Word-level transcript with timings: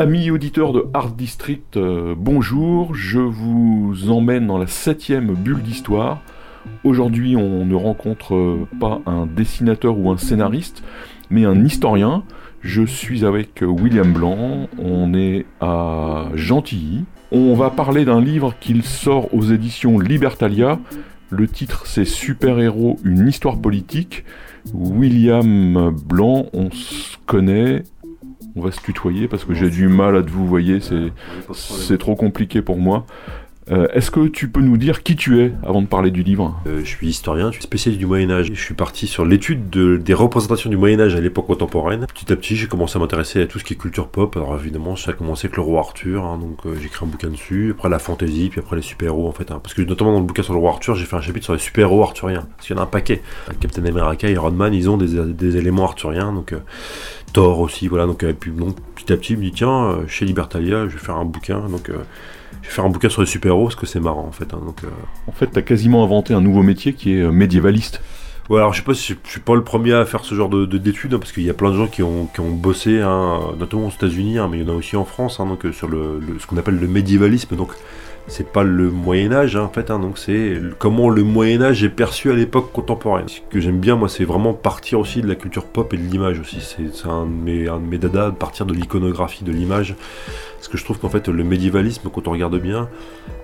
Amis 0.00 0.30
auditeurs 0.30 0.72
de 0.72 0.86
Art 0.94 1.10
District, 1.10 1.76
euh, 1.76 2.14
bonjour, 2.16 2.94
je 2.94 3.18
vous 3.18 4.08
emmène 4.08 4.46
dans 4.46 4.56
la 4.56 4.66
septième 4.66 5.34
bulle 5.34 5.60
d'histoire. 5.60 6.22
Aujourd'hui 6.84 7.36
on 7.36 7.66
ne 7.66 7.74
rencontre 7.74 8.66
pas 8.80 9.02
un 9.04 9.26
dessinateur 9.26 9.98
ou 9.98 10.10
un 10.10 10.16
scénariste, 10.16 10.82
mais 11.28 11.44
un 11.44 11.62
historien. 11.62 12.24
Je 12.62 12.82
suis 12.82 13.26
avec 13.26 13.60
William 13.60 14.10
Blanc, 14.10 14.70
on 14.78 15.12
est 15.12 15.44
à 15.60 16.28
Gentilly. 16.34 17.04
On 17.30 17.54
va 17.54 17.68
parler 17.68 18.06
d'un 18.06 18.22
livre 18.22 18.54
qu'il 18.58 18.84
sort 18.84 19.34
aux 19.34 19.42
éditions 19.42 19.98
Libertalia. 19.98 20.78
Le 21.28 21.46
titre 21.46 21.82
c'est 21.84 22.06
Super-héros, 22.06 22.98
une 23.04 23.28
histoire 23.28 23.58
politique. 23.58 24.24
William 24.72 25.94
Blanc, 26.06 26.46
on 26.54 26.70
se 26.70 27.18
connaît, 27.26 27.82
on 28.56 28.62
va 28.62 28.70
se 28.70 28.80
tutoyer 28.80 29.28
parce 29.28 29.44
que 29.44 29.54
j'ai 29.54 29.70
du 29.70 29.88
mal 29.88 30.16
à 30.16 30.22
te 30.22 30.30
vous 30.30 30.46
voyez, 30.46 30.78
c'est 31.52 31.98
trop 31.98 32.16
compliqué 32.16 32.62
pour 32.62 32.76
moi. 32.76 33.06
Euh, 33.70 33.86
est-ce 33.92 34.10
que 34.10 34.26
tu 34.26 34.48
peux 34.48 34.60
nous 34.60 34.76
dire 34.76 35.02
qui 35.04 35.14
tu 35.14 35.40
es 35.40 35.52
avant 35.62 35.80
de 35.80 35.86
parler 35.86 36.10
du 36.10 36.24
livre? 36.24 36.60
Euh, 36.66 36.80
Je 36.80 36.88
suis 36.88 37.08
historien, 37.08 37.48
je 37.48 37.56
suis 37.56 37.62
spécialiste 37.62 38.00
du 38.00 38.06
Moyen 38.06 38.30
Âge. 38.30 38.50
Je 38.52 38.60
suis 38.60 38.74
parti 38.74 39.06
sur 39.06 39.24
l'étude 39.24 39.70
des 39.70 40.14
représentations 40.14 40.70
du 40.70 40.76
Moyen 40.76 40.98
Âge 40.98 41.14
à 41.14 41.20
l'époque 41.20 41.46
contemporaine. 41.46 42.06
Petit 42.06 42.32
à 42.32 42.36
petit, 42.36 42.56
j'ai 42.56 42.66
commencé 42.66 42.96
à 42.96 43.00
m'intéresser 43.00 43.42
à 43.42 43.46
tout 43.46 43.60
ce 43.60 43.64
qui 43.64 43.74
est 43.74 43.76
culture 43.76 44.08
pop. 44.08 44.36
Alors 44.36 44.56
évidemment, 44.56 44.96
ça 44.96 45.12
a 45.12 45.14
commencé 45.14 45.46
avec 45.46 45.56
le 45.56 45.62
roi 45.62 45.80
Arthur, 45.80 46.24
hein, 46.24 46.38
donc 46.38 46.66
euh, 46.66 46.74
j'ai 46.80 46.86
écrit 46.86 47.04
un 47.04 47.08
bouquin 47.08 47.28
dessus. 47.28 47.70
Après 47.70 47.88
la 47.88 48.00
fantasy, 48.00 48.48
puis 48.50 48.60
après 48.60 48.74
les 48.76 48.82
super-héros 48.82 49.28
en 49.28 49.32
fait. 49.32 49.52
Hein. 49.52 49.60
parce 49.62 49.74
que 49.74 49.82
notamment 49.82 50.12
dans 50.12 50.20
le 50.20 50.26
bouquin 50.26 50.42
sur 50.42 50.54
le 50.54 50.58
roi 50.58 50.70
Arthur, 50.70 50.96
j'ai 50.96 51.04
fait 51.04 51.16
un 51.16 51.20
chapitre 51.20 51.44
sur 51.44 51.52
les 51.52 51.60
super-héros 51.60 52.02
arthuriens. 52.02 52.48
Parce 52.56 52.66
qu'il 52.66 52.74
y 52.74 52.78
en 52.78 52.82
a 52.82 52.84
un 52.84 52.88
paquet. 52.88 53.22
Captain 53.60 53.84
America, 53.84 54.28
Iron 54.28 54.50
Man, 54.50 54.74
ils 54.74 54.90
ont 54.90 54.96
des, 54.96 55.56
éléments 55.56 55.84
arthuriens. 55.84 56.32
Donc 56.32 56.54
Thor 57.32 57.60
aussi, 57.60 57.88
voilà. 57.88 58.06
Donc, 58.06 58.24
puis 58.38 58.50
donc, 58.50 58.76
petit 58.94 59.12
à 59.12 59.16
petit, 59.16 59.34
je 59.34 59.38
me 59.38 59.44
dis 59.44 59.52
tiens, 59.52 60.00
chez 60.06 60.24
Libertalia, 60.24 60.88
je 60.88 60.94
vais 60.94 60.98
faire 60.98 61.16
un 61.16 61.24
bouquin. 61.24 61.60
Donc 61.68 61.90
je 62.62 62.68
vais 62.68 62.74
faire 62.74 62.84
un 62.84 62.90
bouquin 62.90 63.08
sur 63.08 63.22
les 63.22 63.26
super-héros 63.26 63.64
parce 63.64 63.76
que 63.76 63.86
c'est 63.86 64.00
marrant 64.00 64.26
en 64.26 64.32
fait. 64.32 64.52
Hein, 64.54 64.60
donc, 64.64 64.84
euh. 64.84 64.88
En 65.26 65.32
fait, 65.32 65.46
t'as 65.46 65.62
quasiment 65.62 66.04
inventé 66.04 66.34
un 66.34 66.40
nouveau 66.40 66.62
métier 66.62 66.92
qui 66.92 67.14
est 67.14 67.22
euh, 67.22 67.30
médiévaliste. 67.30 68.02
Ouais, 68.48 68.58
alors 68.58 68.72
je 68.72 68.80
sais 68.80 68.84
pas 68.84 68.94
si 68.94 69.14
je, 69.24 69.30
suis 69.30 69.40
pas 69.40 69.54
le 69.54 69.62
premier 69.62 69.92
à 69.92 70.04
faire 70.04 70.24
ce 70.24 70.34
genre 70.34 70.48
de, 70.48 70.66
d'études, 70.66 71.14
hein, 71.14 71.18
parce 71.20 71.30
qu'il 71.30 71.44
y 71.44 71.50
a 71.50 71.54
plein 71.54 71.70
de 71.70 71.76
gens 71.76 71.86
qui 71.86 72.02
ont, 72.02 72.26
qui 72.26 72.40
ont 72.40 72.50
bossé, 72.50 73.00
hein, 73.00 73.38
notamment 73.56 73.86
aux 73.86 73.90
États-Unis, 73.90 74.38
mais 74.50 74.58
il 74.58 74.66
y 74.66 74.68
en 74.68 74.72
a 74.72 74.76
aussi 74.76 74.96
en 74.96 75.04
France, 75.04 75.38
donc 75.38 75.64
euh, 75.64 75.72
sur 75.72 75.86
le, 75.86 76.20
ce 76.40 76.46
qu'on 76.46 76.56
appelle 76.56 76.78
le 76.78 76.88
médiévalisme. 76.88 77.54
Donc 77.54 77.70
c'est 78.26 78.48
pas 78.48 78.62
le 78.62 78.90
Moyen 78.90 79.32
Âge 79.32 79.56
en 79.56 79.68
fait, 79.68 79.88
donc 79.88 80.18
c'est 80.18 80.60
comment 80.78 81.08
le 81.08 81.22
Moyen 81.22 81.62
Âge 81.62 81.82
est 81.82 81.88
perçu 81.88 82.30
à 82.30 82.34
l'époque 82.34 82.72
contemporaine. 82.72 83.28
Ce 83.28 83.40
que 83.50 83.60
j'aime 83.60 83.78
bien 83.78 83.96
moi, 83.96 84.08
c'est 84.08 84.24
vraiment 84.24 84.54
partir 84.54 85.00
aussi 85.00 85.20
de 85.20 85.28
la 85.28 85.34
culture 85.34 85.64
pop 85.64 85.92
et 85.92 85.96
de 85.96 86.02
l'image 86.02 86.38
aussi. 86.38 86.60
C'est, 86.60 87.08
un, 87.08 87.26
de 87.26 87.30
mes, 87.30 87.68
un 87.68 87.78
de 87.78 87.86
mes 87.86 87.98
partir 88.38 88.66
de 88.66 88.74
l'iconographie, 88.74 89.44
de 89.44 89.52
l'image. 89.52 89.94
Parce 90.56 90.68
que 90.68 90.76
je 90.76 90.84
trouve 90.84 90.98
qu'en 90.98 91.08
fait, 91.08 91.28
le 91.28 91.44
médiévalisme, 91.44 92.08
quand 92.12 92.28
on 92.28 92.32
regarde 92.32 92.58
bien, 92.60 92.88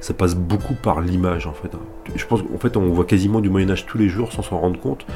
ça 0.01 0.15
passe 0.15 0.35
beaucoup 0.35 0.75
par 0.75 1.01
l'image, 1.01 1.47
en 1.47 1.53
fait. 1.53 1.71
Je 2.15 2.27
pense 2.27 2.43
qu'en 2.43 2.59
fait, 2.59 2.77
on 2.77 2.89
voit 2.91 3.05
quasiment 3.05 3.41
du 3.41 3.49
Moyen-Âge 3.49 3.87
tous 3.87 3.99
les 3.99 4.09
jours 4.09 4.33
sans 4.33 4.43
s'en 4.43 4.59
rendre 4.59 4.79
compte. 4.79 5.07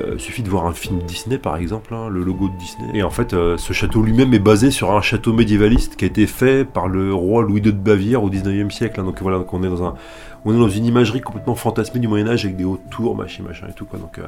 Euh, 0.00 0.16
suffit 0.16 0.42
de 0.42 0.48
voir 0.48 0.66
un 0.66 0.72
film 0.72 1.00
Disney 1.02 1.36
par 1.36 1.56
exemple, 1.56 1.92
hein, 1.92 2.08
le 2.08 2.22
logo 2.22 2.48
de 2.48 2.56
Disney. 2.56 2.88
Et 2.94 3.02
en 3.02 3.10
fait, 3.10 3.34
euh, 3.34 3.58
ce 3.58 3.74
château 3.74 4.00
lui-même 4.02 4.32
est 4.32 4.38
basé 4.38 4.70
sur 4.70 4.90
un 4.90 5.02
château 5.02 5.34
médiévaliste 5.34 5.96
qui 5.96 6.06
a 6.06 6.08
été 6.08 6.26
fait 6.26 6.64
par 6.64 6.88
le 6.88 7.12
roi 7.12 7.42
Louis 7.42 7.60
II 7.60 7.72
de 7.74 7.78
Bavière 7.78 8.22
au 8.22 8.30
19e 8.30 8.70
siècle. 8.70 9.00
Hein. 9.00 9.04
donc 9.04 9.20
voilà, 9.20 9.36
donc 9.36 9.52
on 9.52 9.62
est 9.62 9.68
dans 9.68 9.84
un, 9.84 9.94
on 10.46 10.54
est 10.54 10.58
dans 10.58 10.70
une 10.70 10.86
imagerie 10.86 11.20
complètement 11.20 11.54
fantasmée 11.54 12.00
du 12.00 12.08
Moyen 12.08 12.26
Âge 12.26 12.46
avec 12.46 12.56
des 12.56 12.64
hautes 12.64 12.88
tours, 12.90 13.14
machin, 13.14 13.42
machin 13.42 13.66
et 13.68 13.74
tout 13.74 13.84
quoi. 13.84 13.98
Donc 13.98 14.18
euh, 14.18 14.26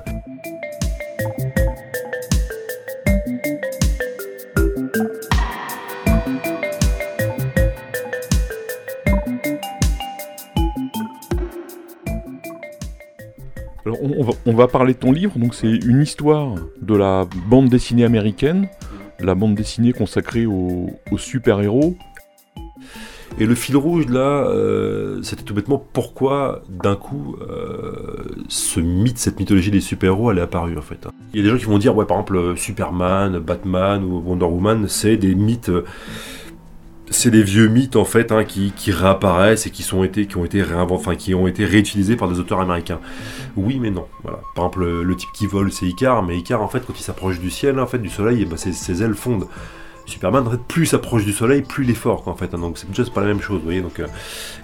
on, 14.46 14.54
va, 14.54 14.68
parler 14.68 14.94
de 14.94 14.98
ton 14.98 15.12
livre, 15.12 15.38
donc 15.38 15.54
c'est 15.54 15.70
une 15.70 16.02
histoire 16.02 16.54
de 16.80 16.94
la 16.94 17.26
bande 17.48 17.68
dessinée 17.68 18.04
américaine, 18.04 18.68
la 19.20 19.34
bande 19.34 19.54
dessinée 19.54 19.92
consacrée 19.92 20.46
aux, 20.46 20.90
super-héros. 21.16 21.96
Et 23.40 23.46
le 23.46 23.56
fil 23.56 23.76
rouge 23.76 24.06
là, 24.06 24.46
euh, 24.46 25.20
c'était 25.22 25.42
tout 25.42 25.54
bêtement 25.54 25.84
pourquoi 25.92 26.62
d'un 26.68 26.94
coup 26.94 27.34
euh, 27.40 28.24
ce 28.48 28.78
mythe, 28.78 29.18
cette 29.18 29.40
mythologie 29.40 29.72
des 29.72 29.80
super-héros, 29.80 30.30
elle 30.30 30.38
est 30.38 30.42
apparue 30.42 30.78
en 30.78 30.82
fait. 30.82 31.08
Il 31.32 31.38
y 31.38 31.40
a 31.40 31.42
des 31.42 31.50
gens 31.50 31.58
qui 31.58 31.64
vont 31.64 31.78
dire 31.78 31.96
ouais 31.96 32.04
par 32.04 32.18
exemple 32.18 32.56
Superman, 32.56 33.40
Batman 33.40 34.04
ou 34.04 34.22
Wonder 34.24 34.44
Woman, 34.44 34.86
c'est 34.86 35.16
des 35.16 35.34
mythes 35.34 35.72
c'est 37.14 37.30
des 37.30 37.42
vieux 37.42 37.68
mythes 37.68 37.96
en 37.96 38.04
fait 38.04 38.32
hein, 38.32 38.44
qui, 38.44 38.72
réapparaissent 38.90 39.66
et 39.66 39.70
qui 39.70 39.82
sont 39.82 40.04
été 40.04 40.26
qui 40.26 40.36
ont 40.36 40.44
été 40.44 40.64
enfin 40.90 41.14
qui 41.14 41.34
ont 41.34 41.46
été 41.46 41.64
réutilisés 41.64 42.16
par 42.16 42.28
des 42.28 42.38
auteurs 42.38 42.60
américains. 42.60 43.00
Oui, 43.56 43.78
mais 43.80 43.90
non. 43.90 44.06
Voilà. 44.22 44.40
Par 44.54 44.64
exemple, 44.66 44.84
le, 45.02 45.16
type 45.16 45.30
qui 45.32 45.46
vole, 45.46 45.72
c'est 45.72 45.86
Icar, 45.86 46.22
mais 46.22 46.36
Icar 46.36 46.62
en 46.62 46.68
fait, 46.68 46.84
quand 46.86 46.98
il 46.98 47.02
s'approche 47.02 47.40
du 47.40 47.50
ciel, 47.50 47.78
en 47.78 47.86
fait, 47.86 47.98
du 47.98 48.10
soleil, 48.10 48.42
et 48.42 48.44
ben, 48.44 48.56
ses, 48.56 49.02
ailes 49.02 49.14
fondent. 49.14 49.46
Superman, 50.06 50.46
en 50.46 50.50
fait, 50.50 50.60
plus 50.60 50.86
s'approche 50.86 51.24
du 51.24 51.32
soleil, 51.32 51.62
plus 51.62 51.84
il 51.84 51.90
est 51.90 51.94
fort, 51.94 52.28
en 52.28 52.34
fait. 52.34 52.54
Hein. 52.54 52.58
donc 52.58 52.78
c'est 52.78 53.12
pas 53.12 53.22
la 53.22 53.28
même 53.28 53.40
chose, 53.40 53.58
vous 53.58 53.64
voyez. 53.64 53.80
Donc, 53.80 54.00
euh. 54.00 54.06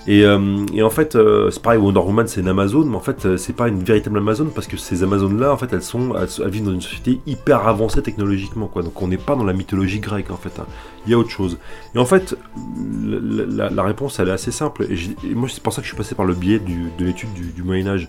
euh, 0.08 0.66
et, 0.74 0.82
en 0.82 0.90
fait, 0.90 1.16
euh, 1.16 1.50
c'est 1.50 1.62
pareil, 1.62 1.78
Wonder 1.78 2.00
Woman, 2.00 2.26
c'est 2.26 2.40
une 2.40 2.48
Amazon, 2.48 2.84
mais 2.84 2.96
en 2.96 3.00
fait, 3.00 3.36
c'est 3.36 3.54
pas 3.54 3.68
une 3.68 3.82
véritable 3.82 4.18
Amazon 4.18 4.46
parce 4.54 4.66
que 4.66 4.76
ces 4.76 5.02
Amazones-là, 5.02 5.52
en 5.52 5.56
fait, 5.56 5.72
elles 5.72 5.82
sont, 5.82 6.14
elles, 6.14 6.50
vivent 6.50 6.64
dans 6.64 6.72
une 6.72 6.82
société 6.82 7.20
hyper 7.26 7.66
avancée 7.66 8.02
technologiquement, 8.02 8.66
quoi. 8.66 8.82
Donc 8.82 9.00
on 9.00 9.08
n'est 9.08 9.16
pas 9.16 9.34
dans 9.34 9.44
la 9.44 9.54
mythologie 9.54 10.00
grecque, 10.00 10.30
en 10.30 10.36
fait. 10.36 10.58
Hein. 10.60 10.66
Il 11.06 11.12
y 11.12 11.14
a 11.14 11.18
autre 11.18 11.30
chose. 11.30 11.58
Et 11.94 11.98
en 11.98 12.06
fait, 12.06 12.36
la, 13.02 13.82
réponse, 13.82 14.18
elle 14.20 14.28
est 14.28 14.32
assez 14.32 14.52
simple. 14.52 14.86
Et, 14.90 15.34
moi, 15.34 15.48
c'est 15.50 15.62
pour 15.62 15.72
ça 15.72 15.80
que 15.80 15.86
je 15.86 15.90
suis 15.90 15.96
passé 15.96 16.14
par 16.14 16.26
le 16.26 16.34
biais 16.34 16.58
de 16.58 17.04
l'étude 17.04 17.32
du, 17.32 17.52
du 17.52 17.62
Moyen 17.62 17.86
Âge. 17.86 18.08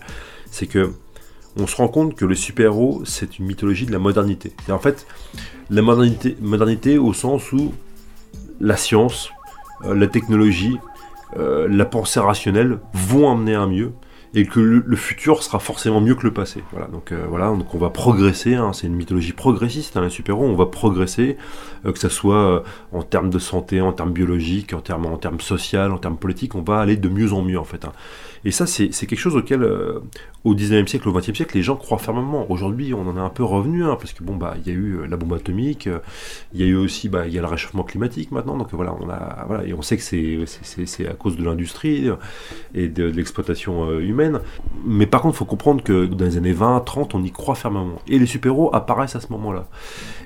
C'est 0.49 0.67
que 0.67 0.91
on 1.57 1.67
se 1.67 1.75
rend 1.75 1.87
compte 1.87 2.15
que 2.15 2.25
le 2.25 2.35
super-héros, 2.35 3.01
c'est 3.05 3.39
une 3.39 3.45
mythologie 3.45 3.85
de 3.85 3.91
la 3.91 3.99
modernité. 3.99 4.53
Et 4.67 4.71
en 4.71 4.79
fait, 4.79 5.05
la 5.69 5.81
modernité, 5.81 6.37
modernité 6.41 6.97
au 6.97 7.13
sens 7.13 7.51
où 7.51 7.73
la 8.59 8.77
science, 8.77 9.31
euh, 9.85 9.95
la 9.95 10.07
technologie, 10.07 10.77
euh, 11.37 11.67
la 11.69 11.85
pensée 11.85 12.19
rationnelle 12.19 12.79
vont 12.93 13.31
amener 13.31 13.55
un 13.55 13.67
mieux 13.67 13.91
et 14.33 14.45
que 14.45 14.61
le, 14.61 14.95
futur 14.95 15.43
sera 15.43 15.59
forcément 15.59 15.99
mieux 15.99 16.15
que 16.15 16.23
le 16.23 16.31
passé. 16.31 16.63
Voilà, 16.71 16.87
donc 16.87 17.11
euh, 17.11 17.25
voilà, 17.27 17.47
donc 17.47 17.73
on 17.75 17.77
va 17.77 17.89
progresser. 17.89 18.55
Hein, 18.55 18.71
c'est 18.71 18.87
une 18.87 18.95
mythologie 18.95 19.33
progressiste, 19.33 19.97
hein, 19.97 20.03
les 20.03 20.09
super-héros. 20.09 20.45
On 20.45 20.55
va 20.55 20.67
progresser, 20.67 21.35
que 21.83 21.99
ce 21.99 22.07
soit 22.07 22.63
en 22.93 23.01
termes 23.01 23.29
de 23.29 23.39
santé, 23.39 23.81
en 23.81 23.91
termes 23.91 24.13
biologiques, 24.13 24.73
en 24.73 24.79
termes 24.79 25.05
en 25.05 25.17
termes 25.17 25.41
social, 25.41 25.91
en 25.91 25.97
termes 25.97 26.15
politiques. 26.15 26.55
On 26.55 26.61
va 26.61 26.79
aller 26.79 26.95
de 26.95 27.09
mieux 27.09 27.33
en 27.33 27.41
mieux 27.41 27.59
en 27.59 27.65
fait. 27.65 27.83
Hein. 27.83 27.91
Et 28.43 28.51
ça, 28.51 28.65
c'est 28.65 28.89
quelque 28.89 29.17
chose 29.17 29.35
auquel, 29.35 29.61
euh, 29.61 29.99
au 30.43 30.55
19e 30.55 30.87
siècle, 30.87 31.07
au 31.07 31.13
20e 31.13 31.35
siècle, 31.35 31.55
les 31.55 31.61
gens 31.61 31.75
croient 31.75 31.99
fermement. 31.99 32.49
Aujourd'hui, 32.49 32.93
on 32.93 33.07
en 33.07 33.15
est 33.15 33.19
un 33.21 33.29
peu 33.29 33.43
revenu, 33.43 33.83
hein, 33.83 33.97
parce 33.99 34.13
que 34.13 34.23
bon, 34.23 34.35
bah, 34.35 34.55
il 34.57 34.71
y 34.71 34.75
a 34.75 34.77
eu 34.77 34.97
euh, 34.97 35.07
la 35.07 35.15
bombe 35.15 35.33
atomique, 35.33 35.87
euh, 35.87 35.99
il 36.53 36.61
y 36.61 36.63
a 36.63 36.65
eu 36.65 36.75
aussi, 36.75 37.07
bah, 37.07 37.27
il 37.27 37.33
y 37.33 37.37
a 37.37 37.41
le 37.41 37.47
réchauffement 37.47 37.83
climatique 37.83 38.31
maintenant, 38.31 38.57
donc 38.57 38.69
voilà, 38.73 38.95
on 38.99 39.09
a, 39.09 39.45
voilà, 39.47 39.65
et 39.65 39.73
on 39.73 39.83
sait 39.83 39.97
que 39.97 40.03
c'est 40.03 41.07
à 41.07 41.13
cause 41.13 41.37
de 41.37 41.43
l'industrie 41.43 42.09
et 42.73 42.87
de, 42.87 43.03
l'exploitation 43.05 43.99
humaine. 43.99 44.39
Mais 44.85 45.05
par 45.05 45.21
contre, 45.21 45.35
il 45.35 45.39
faut 45.39 45.45
comprendre 45.45 45.83
que 45.83 46.05
dans 46.05 46.25
les 46.25 46.37
années 46.37 46.53
20, 46.53 46.79
30, 46.81 47.15
on 47.15 47.23
y 47.23 47.31
croit 47.31 47.55
fermement. 47.55 47.99
Et 48.07 48.17
les 48.17 48.25
super-héros 48.25 48.73
apparaissent 48.73 49.15
à 49.15 49.19
ce 49.19 49.31
moment-là. 49.31 49.67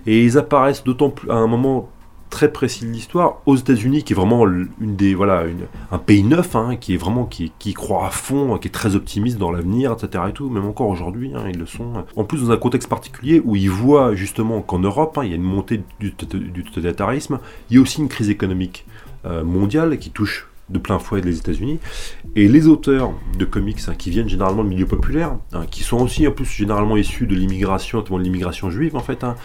Et 0.05 0.23
ils 0.23 0.37
apparaissent 0.37 0.83
d'autant 0.83 1.09
plus 1.09 1.29
à 1.31 1.35
un 1.35 1.47
moment 1.47 1.89
très 2.29 2.51
précis 2.51 2.85
de 2.85 2.91
l'histoire 2.91 3.41
aux 3.45 3.55
États-Unis, 3.55 4.03
qui 4.03 4.13
est 4.13 4.15
vraiment 4.15 4.45
une 4.45 4.95
des 4.95 5.15
voilà 5.15 5.43
un 5.91 5.97
pays 5.97 6.23
neuf, 6.23 6.55
hein, 6.55 6.75
qui 6.75 6.93
est 6.93 6.97
vraiment 6.97 7.25
qui, 7.25 7.51
croit 7.73 8.07
à 8.07 8.09
fond, 8.09 8.57
qui 8.57 8.67
est 8.67 8.71
très 8.71 8.95
optimiste 8.95 9.37
dans 9.37 9.51
l'avenir, 9.51 9.93
etc. 9.93 10.25
Et 10.29 10.33
tout, 10.33 10.49
même 10.49 10.65
encore 10.65 10.89
aujourd'hui, 10.89 11.31
hein, 11.35 11.43
ils 11.49 11.57
le 11.57 11.65
sont. 11.65 12.05
En 12.15 12.23
plus 12.23 12.43
dans 12.43 12.51
un 12.51 12.57
contexte 12.57 12.89
particulier 12.89 13.41
où 13.43 13.55
ils 13.55 13.69
voient 13.69 14.15
justement 14.15 14.61
qu'en 14.61 14.79
Europe, 14.79 15.17
hein, 15.17 15.23
il 15.23 15.29
y 15.29 15.33
a 15.33 15.37
une 15.37 15.43
montée 15.43 15.83
du, 15.99 16.13
totalitarisme, 16.13 17.39
il 17.69 17.75
y 17.75 17.79
a 17.79 17.81
aussi 17.81 18.01
une 18.01 18.09
crise 18.09 18.29
économique 18.29 18.85
euh, 19.25 19.43
mondiale 19.43 19.97
qui 19.97 20.11
touche 20.11 20.47
de 20.69 20.79
plein 20.79 20.99
fouet 20.99 21.21
des 21.21 21.37
États-Unis. 21.37 21.79
Et 22.35 22.47
les 22.47 22.67
auteurs 22.67 23.13
de 23.37 23.45
comics 23.45 23.79
hein, 23.87 23.93
qui 23.97 24.09
viennent 24.09 24.29
généralement 24.29 24.63
du 24.63 24.69
milieu 24.69 24.85
populaire, 24.85 25.37
hein, 25.53 25.65
qui 25.69 25.83
sont 25.83 25.97
aussi 25.97 26.27
en 26.27 26.31
plus 26.31 26.45
généralement 26.45 26.97
issus 26.97 27.27
de 27.27 27.35
l'immigration, 27.35 27.99
notamment 27.99 28.19
de 28.19 28.23
l'immigration 28.23 28.69
juive 28.69 28.95
en 28.95 29.01
fait, 29.01 29.23
hein, 29.23 29.35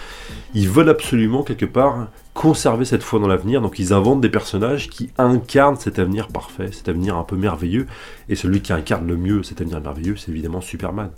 ils 0.54 0.68
veulent 0.68 0.88
absolument 0.88 1.42
quelque 1.42 1.66
part 1.66 2.08
conserver 2.32 2.84
cette 2.84 3.02
foi 3.02 3.18
dans 3.18 3.28
l'avenir. 3.28 3.60
Donc 3.60 3.78
ils 3.78 3.92
inventent 3.92 4.20
des 4.20 4.30
personnages 4.30 4.88
qui 4.88 5.10
incarnent 5.18 5.76
cet 5.76 5.98
avenir 5.98 6.28
parfait, 6.28 6.70
cet 6.72 6.88
avenir 6.88 7.16
un 7.16 7.24
peu 7.24 7.36
merveilleux. 7.36 7.86
Et 8.28 8.34
celui 8.34 8.60
qui 8.60 8.72
incarne 8.72 9.06
le 9.06 9.16
mieux 9.16 9.42
cet 9.42 9.60
avenir 9.60 9.80
merveilleux, 9.80 10.16
c'est 10.16 10.30
évidemment 10.30 10.60
Superman 10.60 11.10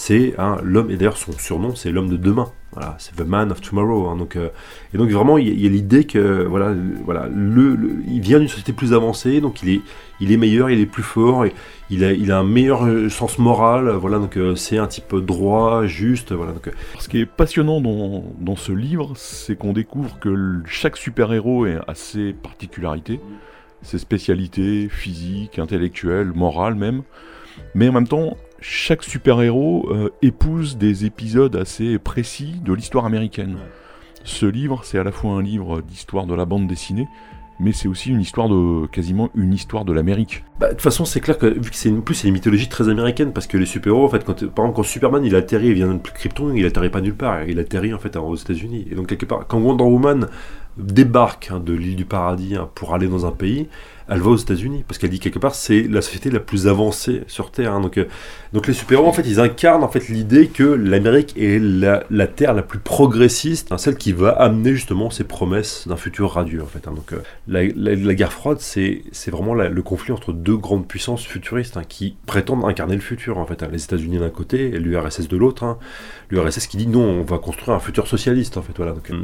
c'est 0.00 0.34
l'homme, 0.62 0.92
et 0.92 0.96
d'ailleurs 0.96 1.16
son 1.16 1.32
surnom 1.32 1.74
c'est 1.74 1.90
l'homme 1.90 2.08
de 2.08 2.16
demain, 2.16 2.52
voilà, 2.72 2.94
c'est 3.00 3.16
The 3.16 3.26
Man 3.26 3.50
of 3.50 3.60
Tomorrow. 3.60 4.06
Hein. 4.06 4.16
donc, 4.16 4.36
euh, 4.36 4.50
et 4.94 4.96
donc 4.96 5.10
vraiment 5.10 5.38
il 5.38 5.60
y 5.60 5.66
a, 5.66 5.68
l'idée 5.68 6.04
que 6.04 6.44
voilà, 6.44 6.72
voilà, 7.04 7.28
il 7.28 8.20
vient 8.20 8.38
d'une 8.38 8.46
société 8.46 8.72
plus 8.72 8.92
avancée, 8.92 9.40
donc 9.40 9.60
il 9.64 9.70
est, 9.70 9.80
il 10.20 10.30
est 10.30 10.36
meilleur, 10.36 10.70
il 10.70 10.78
est 10.78 10.86
plus 10.86 11.02
fort, 11.02 11.46
il 11.90 12.04
a, 12.04 12.12
il 12.12 12.30
a 12.30 12.38
un 12.38 12.44
meilleur 12.44 12.86
euh, 12.86 13.08
sens 13.08 13.40
moral, 13.40 13.90
voilà, 13.90 14.18
donc 14.18 14.36
euh, 14.36 14.54
c'est 14.54 14.78
un 14.78 14.86
type 14.86 15.16
droit, 15.16 15.84
juste, 15.86 16.30
voilà. 16.30 16.52
Donc, 16.52 16.70
Ce 17.00 17.08
qui 17.08 17.18
est 17.18 17.26
passionnant 17.26 17.80
dans, 17.80 18.22
dans 18.38 18.56
ce 18.56 18.70
livre, 18.70 19.14
c'est 19.16 19.56
qu'on 19.56 19.72
découvre 19.72 20.20
que 20.20 20.60
chaque 20.64 20.96
super-héros 20.96 21.64
a 21.64 21.94
ses 21.96 22.34
particularités, 22.34 23.18
ses 23.82 23.98
spécialités 23.98 24.88
physiques, 24.88 25.58
intellectuelles, 25.58 26.30
morales 26.36 26.76
même, 26.76 27.02
mais 27.74 27.88
en 27.88 27.92
même 27.92 28.06
temps 28.06 28.36
chaque 28.60 29.02
super-héros 29.02 29.88
euh, 29.90 30.10
épouse 30.22 30.76
des 30.76 31.04
épisodes 31.04 31.54
assez 31.56 31.98
précis 31.98 32.56
de 32.64 32.72
l'histoire 32.72 33.04
américaine. 33.04 33.58
Ce 34.24 34.46
livre, 34.46 34.82
c'est 34.84 34.98
à 34.98 35.04
la 35.04 35.12
fois 35.12 35.32
un 35.32 35.42
livre 35.42 35.80
d'histoire 35.80 36.26
de 36.26 36.34
la 36.34 36.44
bande 36.44 36.66
dessinée, 36.66 37.08
mais 37.60 37.72
c'est 37.72 37.88
aussi 37.88 38.10
une 38.10 38.20
histoire 38.20 38.48
de 38.48 38.86
quasiment 38.86 39.30
une 39.34 39.52
histoire 39.52 39.84
de 39.84 39.92
l'Amérique. 39.92 40.44
Bah, 40.60 40.68
de 40.68 40.72
toute 40.72 40.82
façon, 40.82 41.04
c'est 41.04 41.20
clair 41.20 41.38
que 41.38 41.46
vu 41.46 41.70
que 41.70 41.76
c'est 41.76 41.88
une 41.88 42.02
plus 42.02 42.24
une 42.24 42.32
mythologie 42.32 42.68
très 42.68 42.88
américaine 42.88 43.32
parce 43.32 43.46
que 43.46 43.56
les 43.56 43.66
super-héros 43.66 44.04
en 44.04 44.08
fait 44.08 44.24
quand 44.24 44.34
par 44.46 44.64
exemple 44.64 44.76
quand 44.76 44.82
Superman 44.82 45.24
il 45.24 45.34
atterrit, 45.34 45.68
il 45.68 45.74
vient 45.74 45.94
de 45.94 45.98
Krypton, 45.98 46.52
il 46.54 46.66
atterrit 46.66 46.90
pas 46.90 47.00
nulle 47.00 47.16
part, 47.16 47.44
il 47.44 47.58
atterrit 47.58 47.94
en 47.94 47.98
fait 47.98 48.16
aux 48.16 48.36
États-Unis. 48.36 48.86
Et 48.90 48.94
donc 48.94 49.06
quelque 49.06 49.26
part 49.26 49.46
quand 49.46 49.58
Wonder 49.58 49.84
Woman 49.84 50.28
débarque 50.76 51.50
hein, 51.52 51.60
de 51.60 51.72
l'île 51.72 51.96
du 51.96 52.04
paradis 52.04 52.54
hein, 52.54 52.68
pour 52.74 52.94
aller 52.94 53.08
dans 53.08 53.26
un 53.26 53.32
pays, 53.32 53.68
elle 54.08 54.20
va 54.20 54.30
aux 54.30 54.36
États-Unis 54.36 54.84
parce 54.86 54.98
qu'elle 54.98 55.10
dit 55.10 55.20
quelque 55.20 55.38
part 55.38 55.54
c'est 55.54 55.82
la 55.82 56.02
société 56.02 56.30
la 56.30 56.40
plus 56.40 56.66
avancée 56.66 57.22
sur 57.26 57.50
Terre. 57.50 57.72
Hein. 57.72 57.80
donc, 57.80 57.98
euh, 57.98 58.06
donc 58.52 58.66
les 58.66 58.72
super-héros 58.72 59.08
en 59.08 59.12
fait 59.12 59.26
ils 59.26 59.40
incarnent 59.40 59.84
en 59.84 59.88
fait 59.88 60.08
l'idée 60.08 60.48
que 60.48 60.64
l'Amérique 60.64 61.34
est 61.36 61.58
la, 61.58 62.04
la, 62.10 62.26
Terre 62.26 62.54
la 62.54 62.62
plus 62.62 62.78
progressiste, 62.78 63.76
celle 63.76 63.96
qui 63.96 64.12
va 64.12 64.30
amener 64.30 64.74
justement 64.74 65.10
ses 65.10 65.24
promesses 65.24 65.86
d'un 65.86 65.96
futur 65.96 66.32
radieux 66.32 66.62
en 66.62 66.66
fait. 66.66 66.84
donc 66.84 67.12
euh, 67.12 67.22
la, 67.46 68.14
guerre 68.14 68.32
froide 68.32 68.58
c'est 68.60 69.02
c'est 69.12 69.30
vraiment 69.30 69.54
le 69.54 69.82
conflit 69.82 70.12
entre 70.12 70.32
deux 70.32 70.56
grandes 70.56 70.86
puissances 70.86 71.24
futuristes 71.24 71.78
qui 71.88 72.16
prétendent 72.26 72.64
incarner 72.64 72.94
le 72.94 73.00
futur 73.00 73.38
en 73.38 73.46
fait. 73.46 73.62
les 73.70 73.84
États-Unis 73.84 74.18
d'un 74.18 74.30
côté 74.30 74.74
et 74.74 74.78
l'URSS 74.78 75.28
de 75.28 75.36
l'autre. 75.36 75.78
L'URSS 76.30 76.66
qui 76.66 76.76
dit 76.76 76.86
non 76.86 77.02
on 77.02 77.22
va 77.22 77.38
construire 77.38 77.76
un 77.76 77.80
futur 77.80 78.06
socialiste 78.06 78.56
en 78.56 78.62
fait 78.62 78.72
voilà. 78.76 78.92
Donc, 78.92 79.10
euh, 79.10 79.16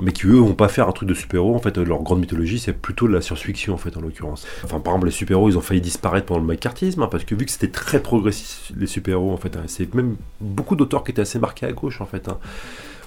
mais 0.00 0.12
qui 0.12 0.26
eux 0.26 0.36
vont 0.36 0.54
pas 0.54 0.68
faire 0.68 0.88
un 0.88 0.92
truc 0.92 1.08
de 1.08 1.14
super-héros 1.14 1.54
en 1.54 1.58
fait. 1.58 1.78
Leur 1.78 2.02
grande 2.02 2.20
mythologie 2.20 2.58
c'est 2.58 2.72
plutôt 2.72 3.06
la 3.06 3.20
science-fiction 3.20 3.74
en 3.74 3.78
fait 3.78 3.96
en 3.96 4.00
l'occurrence. 4.00 4.31
Enfin, 4.64 4.80
par 4.80 4.94
exemple, 4.94 5.06
les 5.06 5.12
super-héros, 5.12 5.50
ils 5.50 5.58
ont 5.58 5.62
failli 5.62 5.80
disparaître 5.80 6.26
pendant 6.26 6.40
le 6.40 6.46
macartisme, 6.46 7.02
hein, 7.02 7.08
parce 7.10 7.24
que 7.24 7.34
vu 7.34 7.44
que 7.44 7.50
c'était 7.50 7.70
très 7.70 8.00
progressiste, 8.00 8.72
les 8.76 8.86
super-héros, 8.86 9.32
en 9.32 9.36
fait, 9.36 9.56
hein, 9.56 9.62
c'est 9.66 9.94
même 9.94 10.16
beaucoup 10.40 10.76
d'auteurs 10.76 11.04
qui 11.04 11.12
étaient 11.12 11.22
assez 11.22 11.38
marqués 11.38 11.66
à 11.66 11.72
gauche, 11.72 12.00
en 12.00 12.06
fait. 12.06 12.28
Hein. 12.28 12.38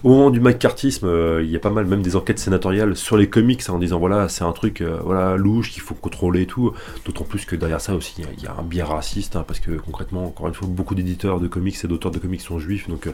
Au 0.05 0.09
moment 0.09 0.29
du 0.29 0.39
macartisme, 0.39 1.07
euh, 1.07 1.41
il 1.43 1.49
y 1.49 1.55
a 1.55 1.59
pas 1.59 1.71
mal 1.71 1.85
même 1.85 2.03
des 2.03 2.15
enquêtes 2.15 2.37
sénatoriales 2.37 2.95
sur 2.95 3.17
les 3.17 3.27
comics 3.27 3.67
en 3.69 3.79
disant 3.79 3.97
voilà, 3.97 4.29
c'est 4.29 4.43
un 4.43 4.51
truc 4.51 4.81
euh, 4.81 4.99
voilà 5.03 5.35
louche 5.35 5.71
qu'il 5.71 5.81
faut 5.81 5.95
contrôler 5.95 6.43
et 6.43 6.45
tout. 6.45 6.73
D'autant 7.05 7.23
plus 7.23 7.45
que 7.45 7.55
derrière 7.55 7.81
ça 7.81 7.95
aussi, 7.95 8.23
il 8.37 8.43
y, 8.43 8.45
a 8.45 8.55
un 8.55 8.61
biais 8.61 8.83
raciste, 8.83 9.39
parce 9.47 9.59
que 9.59 9.71
concrètement, 9.71 10.25
encore 10.25 10.47
une 10.47 10.53
fois, 10.53 10.67
beaucoup 10.69 10.93
d'éditeurs 10.93 11.39
de 11.39 11.47
comics 11.47 11.75
et 11.83 11.87
d'auteurs 11.87 12.11
de 12.11 12.19
comics 12.19 12.41
sont 12.41 12.59
juifs, 12.59 12.87
donc 12.87 13.07
euh, 13.07 13.13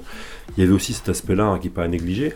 il 0.57 0.63
y 0.63 0.67
avait 0.67 0.75
aussi 0.75 0.91
cet 0.91 1.07
aspect-là 1.07 1.57
qui 1.61 1.67
n'est 1.67 1.73
pas 1.73 1.83
à 1.83 1.87
négliger. 1.87 2.33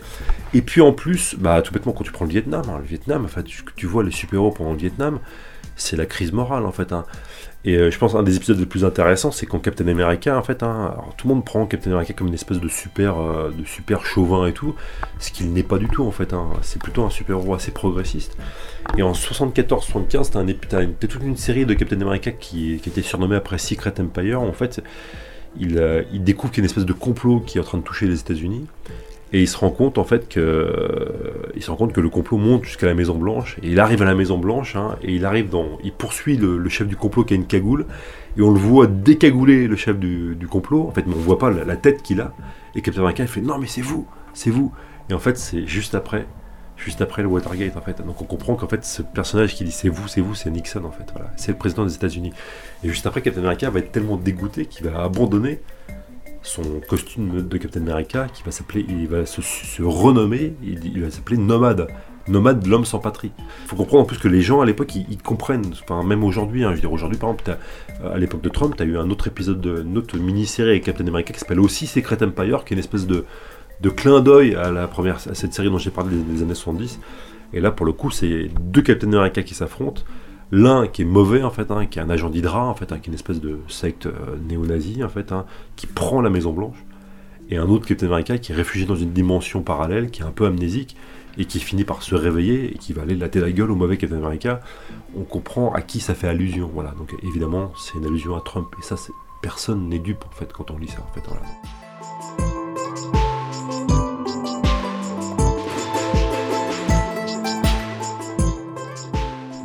Et 0.54 0.62
puis 0.62 0.80
en 0.80 0.92
plus, 0.92 1.36
bah, 1.38 1.60
tout 1.60 1.74
bêtement, 1.74 1.92
quand 1.92 2.04
tu 2.04 2.12
prends 2.12 2.24
le 2.24 2.30
Vietnam, 2.30 2.62
le 2.78 2.86
Vietnam, 2.86 3.26
en 3.26 3.42
tu, 3.42 3.62
tu 3.76 3.86
vois 3.86 4.04
les 4.04 4.10
super-héros 4.10 4.52
pendant 4.52 4.72
le 4.72 4.78
Vietnam, 4.78 5.18
c'est 5.76 5.96
la 5.96 6.06
crise 6.06 6.32
morale 6.32 6.66
en 6.66 6.72
fait. 6.72 6.92
Hein. 6.92 7.04
Et 7.64 7.76
euh, 7.76 7.90
je 7.90 7.98
pense 7.98 8.14
un 8.14 8.22
des 8.22 8.36
épisodes 8.36 8.58
les 8.58 8.66
plus 8.66 8.84
intéressants, 8.84 9.32
c'est 9.32 9.44
quand 9.44 9.58
Captain 9.58 9.88
America, 9.88 10.38
en 10.38 10.42
fait, 10.42 10.62
hein, 10.62 10.94
tout 11.16 11.26
le 11.26 11.34
monde 11.34 11.44
prend 11.44 11.66
Captain 11.66 11.90
America 11.90 12.12
comme 12.12 12.28
une 12.28 12.34
espèce 12.34 12.60
de 12.60 12.68
super, 12.68 13.18
euh, 13.18 13.50
de 13.50 13.64
super 13.64 14.06
chauvin 14.06 14.46
et 14.46 14.52
tout, 14.52 14.76
ce 15.18 15.32
qu'il 15.32 15.52
n'est 15.52 15.64
pas 15.64 15.78
du 15.78 15.88
tout 15.88 16.04
en 16.04 16.12
fait. 16.12 16.32
Hein. 16.32 16.48
C'est 16.62 16.80
plutôt 16.80 17.04
un 17.04 17.10
super 17.10 17.36
héros 17.38 17.54
assez 17.54 17.72
progressiste. 17.72 18.36
Et 18.96 19.02
en 19.02 19.12
74-75, 19.12 20.30
t'as, 20.30 20.78
un, 20.78 20.86
toute 20.86 21.22
une 21.22 21.36
série 21.36 21.66
de 21.66 21.74
Captain 21.74 22.00
America 22.00 22.30
qui, 22.30 22.78
qui 22.80 22.88
était 22.88 23.02
surnommée 23.02 23.36
après 23.36 23.58
Secret 23.58 23.94
Empire. 24.00 24.40
En 24.40 24.52
fait, 24.52 24.80
il, 25.58 25.78
euh, 25.78 26.04
il 26.12 26.22
découvre 26.22 26.52
qu'il 26.52 26.62
y 26.62 26.62
a 26.62 26.64
une 26.66 26.70
espèce 26.70 26.86
de 26.86 26.92
complot 26.92 27.40
qui 27.40 27.58
est 27.58 27.60
en 27.60 27.64
train 27.64 27.78
de 27.78 27.82
toucher 27.82 28.06
les 28.06 28.20
États-Unis. 28.20 28.66
Et 29.32 29.42
il 29.42 29.48
se 29.48 29.56
rend 29.56 29.70
compte 29.70 29.98
en 29.98 30.04
fait 30.04 30.28
que 30.28 31.52
se 31.58 31.70
rend 31.70 31.76
compte 31.76 31.92
que 31.92 32.00
le 32.00 32.08
complot 32.08 32.38
monte 32.38 32.64
jusqu'à 32.64 32.86
la 32.86 32.94
Maison 32.94 33.16
Blanche. 33.16 33.56
Et 33.62 33.70
il 33.70 33.80
arrive 33.80 34.02
à 34.02 34.04
la 34.04 34.14
Maison 34.14 34.38
Blanche 34.38 34.76
hein, 34.76 34.96
et 35.02 35.12
il 35.12 35.24
arrive 35.24 35.48
dans, 35.48 35.78
il 35.82 35.92
poursuit 35.92 36.36
le, 36.36 36.68
chef 36.68 36.86
du 36.86 36.96
complot 36.96 37.24
qui 37.24 37.34
a 37.34 37.36
une 37.36 37.46
cagoule 37.46 37.86
et 38.36 38.42
on 38.42 38.52
le 38.52 38.58
voit 38.58 38.86
décagouler 38.86 39.66
le 39.66 39.76
chef 39.76 39.98
du, 39.98 40.46
complot. 40.48 40.86
En 40.88 40.92
fait, 40.92 41.06
mais 41.06 41.14
on 41.14 41.18
voit 41.18 41.38
pas 41.38 41.50
la, 41.50 41.76
tête 41.76 42.02
qu'il 42.02 42.20
a. 42.20 42.32
Et 42.74 42.82
Captain 42.82 43.00
America 43.00 43.24
il 43.24 43.28
fait 43.28 43.40
non 43.40 43.58
mais 43.58 43.66
c'est 43.66 43.80
vous, 43.80 44.06
c'est 44.32 44.50
vous. 44.50 44.72
Et 45.10 45.14
en 45.14 45.18
fait 45.18 45.36
c'est 45.38 45.66
juste 45.66 45.96
après, 45.96 46.26
juste 46.76 47.00
après 47.00 47.22
le 47.22 47.28
Watergate 47.28 47.76
en 47.76 47.80
fait. 47.80 48.00
Donc 48.06 48.22
on 48.22 48.26
comprend 48.26 48.54
qu'en 48.54 48.68
fait 48.68 48.84
ce 48.84 49.02
personnage 49.02 49.56
qui 49.56 49.64
dit 49.64 49.72
c'est 49.72 49.88
vous, 49.88 50.06
c'est 50.06 50.20
vous, 50.20 50.36
c'est 50.36 50.50
Nixon 50.50 50.84
en 50.84 50.92
fait. 50.92 51.10
Voilà, 51.12 51.32
c'est 51.36 51.50
le 51.50 51.58
président 51.58 51.84
des 51.84 51.94
États-Unis. 51.94 52.32
Et 52.84 52.88
juste 52.88 53.06
après 53.06 53.22
Captain 53.22 53.40
America 53.40 53.70
va 53.70 53.80
être 53.80 53.90
tellement 53.90 54.18
dégoûté 54.18 54.66
qu'il 54.66 54.86
va 54.86 55.02
abandonner 55.02 55.60
son 56.46 56.80
costume 56.88 57.46
de 57.46 57.58
Captain 57.58 57.80
America 57.82 58.28
qui 58.32 58.42
va 58.42 58.50
s'appeler, 58.50 58.84
il 58.88 59.08
va 59.08 59.26
se, 59.26 59.40
renommer, 59.82 60.54
il, 60.62 61.02
va 61.02 61.10
s'appeler 61.10 61.36
Nomade. 61.36 61.88
Nomade, 62.28 62.66
l'homme 62.66 62.84
sans 62.84 62.98
patrie. 62.98 63.30
Il 63.38 63.68
faut 63.68 63.76
comprendre 63.76 64.02
en 64.02 64.06
plus 64.06 64.18
que 64.18 64.28
les 64.28 64.40
gens 64.40 64.60
à 64.60 64.66
l'époque, 64.66 64.94
ils, 64.94 65.18
comprennent, 65.18 65.72
enfin, 65.82 66.02
même 66.02 66.24
aujourd'hui, 66.24 66.64
hein, 66.64 66.70
je 66.70 66.76
veux 66.76 66.80
dire 66.80 66.92
aujourd'hui 66.92 67.18
par 67.18 67.30
exemple, 67.30 67.56
à 68.04 68.18
l'époque 68.18 68.42
de 68.42 68.48
Trump, 68.48 68.74
tu 68.76 68.82
as 68.82 68.86
eu 68.86 68.96
un 68.96 69.10
autre 69.10 69.28
épisode, 69.28 69.60
de, 69.60 69.82
une 69.82 69.98
autre 69.98 70.16
mini-série 70.18 70.70
avec 70.70 70.84
Captain 70.84 71.06
America 71.06 71.32
qui 71.32 71.40
s'appelle 71.40 71.60
aussi 71.60 71.86
Secret 71.86 72.22
Empire, 72.22 72.64
qui 72.64 72.74
est 72.74 72.76
une 72.76 72.80
espèce 72.80 73.06
de, 73.06 73.24
de 73.80 73.90
clin 73.90 74.20
d'œil 74.20 74.54
à 74.54 74.70
la 74.70 74.88
première, 74.88 75.16
à 75.16 75.34
cette 75.34 75.52
série 75.52 75.68
dont 75.68 75.78
j'ai 75.78 75.90
parlé 75.90 76.16
des, 76.16 76.22
des 76.22 76.42
années 76.42 76.54
70. 76.54 77.00
Et 77.52 77.60
là, 77.60 77.70
pour 77.70 77.86
le 77.86 77.92
coup, 77.92 78.10
c'est 78.10 78.50
deux 78.60 78.82
Captain 78.82 79.12
America 79.12 79.42
qui 79.42 79.54
s'affrontent. 79.54 80.02
L'un 80.52 80.86
qui 80.86 81.02
est 81.02 81.06
mauvais 81.06 81.42
en 81.42 81.50
fait, 81.50 81.70
hein, 81.70 81.86
qui 81.86 81.98
est 81.98 82.02
un 82.02 82.10
agent 82.10 82.30
d'Hydra 82.30 82.66
en 82.66 82.74
fait, 82.74 82.92
hein, 82.92 82.98
qui 82.98 83.08
est 83.08 83.12
une 83.12 83.14
espèce 83.14 83.40
de 83.40 83.58
secte 83.68 84.06
euh, 84.06 84.36
néo-nazie 84.48 85.02
en 85.02 85.08
fait, 85.08 85.32
hein, 85.32 85.44
qui 85.74 85.86
prend 85.86 86.20
la 86.20 86.30
Maison 86.30 86.52
Blanche, 86.52 86.84
et 87.50 87.56
un 87.56 87.68
autre 87.68 87.86
Captain 87.86 88.06
America 88.06 88.38
qui 88.38 88.52
est 88.52 88.54
réfugié 88.54 88.86
dans 88.86 88.96
une 88.96 89.12
dimension 89.12 89.62
parallèle, 89.62 90.10
qui 90.10 90.22
est 90.22 90.24
un 90.24 90.30
peu 90.30 90.46
amnésique 90.46 90.96
et 91.38 91.44
qui 91.44 91.60
finit 91.60 91.84
par 91.84 92.02
se 92.02 92.14
réveiller 92.14 92.74
et 92.74 92.78
qui 92.78 92.92
va 92.92 93.02
aller 93.02 93.14
latter 93.14 93.40
la 93.40 93.52
gueule 93.52 93.70
au 93.70 93.76
mauvais 93.76 93.96
Captain 93.96 94.16
America. 94.16 94.60
On 95.16 95.24
comprend 95.24 95.72
à 95.72 95.82
qui 95.82 96.00
ça 96.00 96.14
fait 96.14 96.28
allusion, 96.28 96.70
voilà. 96.72 96.92
Donc 96.92 97.14
évidemment, 97.22 97.72
c'est 97.76 97.98
une 97.98 98.06
allusion 98.06 98.36
à 98.36 98.40
Trump 98.40 98.68
et 98.78 98.82
ça, 98.82 98.96
personne 99.42 99.88
n'est 99.88 99.98
dupe 99.98 100.24
en 100.24 100.34
fait 100.34 100.52
quand 100.52 100.70
on 100.70 100.78
lit 100.78 100.88
ça. 100.88 101.04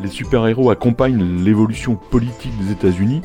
Les 0.02 0.10
super-héros 0.10 0.70
accompagnent 0.70 1.44
l'évolution 1.44 1.96
politique 1.96 2.52
des 2.60 2.72
États-Unis, 2.72 3.22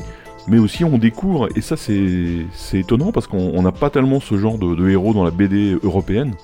mais 0.47 0.59
aussi 0.59 0.83
on 0.83 0.97
découvre, 0.97 1.49
et 1.55 1.61
ça 1.61 1.75
c'est 1.77 2.45
étonnant 2.73 3.11
parce 3.11 3.27
qu'on 3.27 3.61
n'a 3.61 3.71
pas 3.71 3.89
tellement 3.89 4.19
ce 4.19 4.37
genre 4.37 4.57
de, 4.57 4.89
héros 4.89 5.13
dans 5.13 5.23
la 5.23 5.31
BD 5.31 5.77
européenne, 5.83 6.35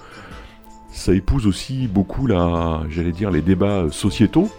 ça 0.92 1.14
épouse 1.14 1.48
aussi 1.48 1.88
beaucoup 1.88 2.28
la, 2.28 2.82
dire, 3.14 3.32
les 3.32 3.42
débats 3.42 3.86
sociétaux, 3.90 4.50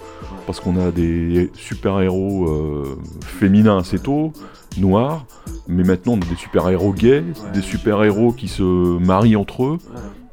parce 0.46 0.60
qu'on 0.60 0.78
a 0.78 0.90
des 0.90 1.50
super-héros 1.54 2.48
euh, 2.48 2.98
féminins 3.20 3.78
assez 3.78 3.98
tôt, 3.98 4.32
noirs, 4.78 5.26
mais 5.68 5.84
maintenant 5.84 6.14
on 6.14 6.20
a 6.20 6.30
des 6.30 6.36
super-héros 6.36 6.92
gays, 6.92 7.24
des 7.52 7.62
super-héros 7.62 8.32
qui 8.32 8.48
se 8.48 8.62
marient 8.98 9.36
entre 9.36 9.64
eux, 9.64 9.78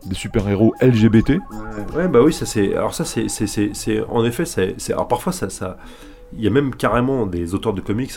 des 0.05 0.15
super-héros 0.15 0.73
LGBT. 0.81 1.39
Ouais, 1.95 2.07
bah 2.07 2.21
oui, 2.21 2.33
ça 2.33 2.45
c'est. 2.45 2.75
Alors 2.75 2.93
ça 2.93 3.05
c'est, 3.05 3.27
c'est, 3.29 4.01
en 4.09 4.25
effet, 4.25 4.45
c'est, 4.45 4.75
alors 4.91 5.07
parfois 5.07 5.33
ça, 5.33 5.49
ça, 5.49 5.77
il 6.33 6.43
y 6.43 6.47
a 6.47 6.49
même 6.49 6.73
carrément 6.75 7.25
des 7.25 7.53
auteurs 7.53 7.73
de 7.73 7.81
comics 7.81 8.11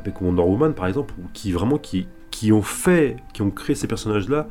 avec 0.00 0.20
Wonder 0.20 0.42
Woman 0.42 0.74
par 0.74 0.86
exemple, 0.86 1.14
qui 1.34 1.52
vraiment 1.52 1.78
qui, 1.78 2.06
qui 2.30 2.52
ont 2.52 2.62
fait, 2.62 3.16
qui 3.32 3.42
ont 3.42 3.50
créé 3.50 3.74
ces 3.76 3.86
personnages-là 3.86 4.48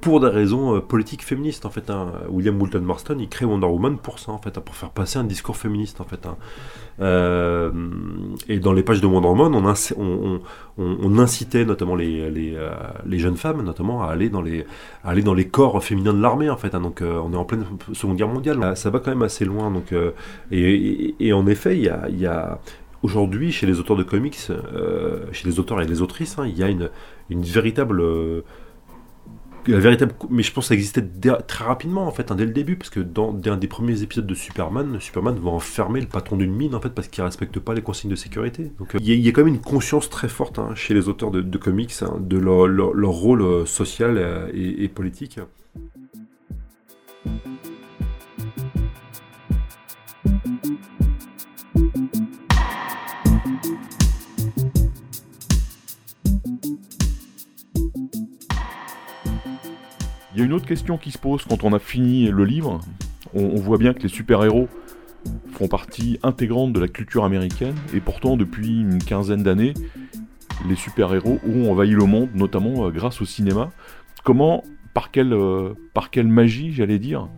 pour 0.00 0.20
des 0.20 0.28
raisons 0.28 0.76
euh, 0.76 0.80
politiques 0.80 1.24
féministes 1.24 1.66
en 1.66 1.70
fait. 1.70 1.90
Hein. 1.90 2.12
William 2.28 2.56
Moulton 2.56 2.80
Marston, 2.80 3.16
il 3.18 3.28
crée 3.28 3.44
Wonder 3.44 3.66
Woman 3.66 3.98
pour 3.98 4.18
ça 4.18 4.32
en 4.32 4.38
fait, 4.38 4.56
hein, 4.56 4.62
pour 4.64 4.74
faire 4.74 4.90
passer 4.90 5.18
un 5.18 5.24
discours 5.24 5.56
féministe 5.56 6.00
en 6.00 6.04
fait. 6.04 6.26
Hein. 6.26 6.36
Euh, 7.00 7.70
et 8.48 8.58
dans 8.58 8.72
les 8.72 8.82
pages 8.82 9.00
de 9.00 9.06
Wonder 9.06 9.28
Woman, 9.28 9.54
on, 9.96 11.18
incitait 11.18 11.64
notamment 11.64 11.96
euh, 11.98 12.30
les, 13.06 13.18
jeunes 13.18 13.36
femmes, 13.36 13.62
notamment, 13.62 14.02
à 14.02 14.08
aller 14.08 14.28
dans 14.28 14.42
les, 14.42 15.48
corps 15.48 15.82
féminins 15.82 16.14
de 16.14 16.20
l'armée 16.20 16.50
en 16.50 16.56
fait. 16.56 16.70
donc 16.70 17.02
on 17.02 17.32
est 17.32 17.36
en 17.36 17.44
pleine 17.44 17.64
Seconde 17.92 18.16
Guerre 18.16 18.28
mondiale, 18.28 18.76
ça 18.76 18.90
va 18.90 19.00
quand 19.00 19.10
même 19.10 19.22
assez 19.22 19.44
loin. 19.44 19.70
Donc, 19.70 19.94
et, 20.50 21.32
en 21.32 21.46
effet, 21.46 21.78
il 21.78 21.84
y 22.18 22.26
a, 22.26 22.58
aujourd'hui 23.02 23.52
chez 23.52 23.66
les 23.66 23.80
auteurs 23.80 23.96
de 23.96 24.02
comics, 24.02 24.38
chez 25.32 25.48
les 25.48 25.58
auteurs 25.58 25.80
et 25.80 25.86
les 25.86 26.02
autrices, 26.02 26.36
il 26.44 26.56
y 26.56 26.62
a 26.62 26.68
une, 26.68 26.90
véritable 27.30 28.02
véritable 29.66 30.12
mais 30.30 30.42
je 30.42 30.52
pense 30.52 30.64
que 30.64 30.68
ça 30.68 30.74
existait 30.74 31.04
très 31.46 31.64
rapidement 31.64 32.06
en 32.06 32.10
fait 32.10 32.30
hein, 32.30 32.34
dès 32.34 32.46
le 32.46 32.52
début 32.52 32.76
parce 32.76 32.90
que 32.90 33.00
dans 33.00 33.36
un 33.46 33.56
des 33.56 33.68
premiers 33.68 34.02
épisodes 34.02 34.26
de 34.26 34.34
Superman 34.34 34.98
Superman 35.00 35.38
va 35.38 35.50
enfermer 35.50 36.00
le 36.00 36.06
patron 36.06 36.36
d'une 36.36 36.54
mine 36.54 36.74
en 36.74 36.80
fait 36.80 36.90
parce 36.90 37.08
qu'il 37.08 37.22
respecte 37.24 37.58
pas 37.58 37.74
les 37.74 37.82
consignes 37.82 38.10
de 38.10 38.16
sécurité. 38.16 38.72
Donc 38.78 38.94
euh, 38.94 38.98
il 39.00 39.14
y, 39.14 39.28
a 39.28 39.32
quand 39.32 39.44
même 39.44 39.54
une 39.54 39.60
conscience 39.60 40.10
très 40.10 40.28
forte 40.28 40.58
hein, 40.58 40.74
chez 40.74 40.94
les 40.94 41.08
auteurs 41.08 41.30
de, 41.30 41.58
comics 41.58 41.92
hein, 42.02 42.16
de 42.20 42.38
leur, 42.38 43.10
rôle 43.10 43.42
euh, 43.42 43.66
social 43.66 44.16
euh, 44.16 44.50
et 44.54 44.88
politique 44.88 45.38
y 60.40 60.42
a 60.42 60.46
une 60.46 60.52
autre 60.52 60.66
question 60.66 60.96
qui 60.96 61.10
se 61.10 61.18
pose 61.18 61.44
quand 61.48 61.64
on 61.64 61.72
a 61.72 61.78
fini 61.78 62.30
le 62.30 62.44
livre. 62.44 62.80
On, 63.34 63.56
voit 63.56 63.78
bien 63.78 63.92
que 63.92 64.02
les 64.02 64.08
super-héros 64.08 64.68
font 65.52 65.68
partie 65.68 66.18
intégrante 66.22 66.72
de 66.72 66.80
la 66.80 66.88
culture 66.88 67.24
américaine, 67.24 67.76
et 67.94 68.00
pourtant 68.00 68.36
depuis 68.36 68.80
une 68.80 69.02
quinzaine 69.02 69.42
d'années, 69.42 69.74
les 70.68 70.76
super-héros 70.76 71.38
ont 71.46 71.70
envahi 71.70 71.90
le 71.90 72.04
monde, 72.04 72.30
notamment 72.34 72.86
euh, 72.86 72.90
grâce 72.90 73.20
au 73.20 73.24
cinéma. 73.24 73.70
Comment, 74.24 74.64
euh, 75.16 75.74
par 75.94 76.10
quelle 76.10 76.28
magie, 76.28 76.72
j'allais 76.72 76.98
dire, 76.98 77.28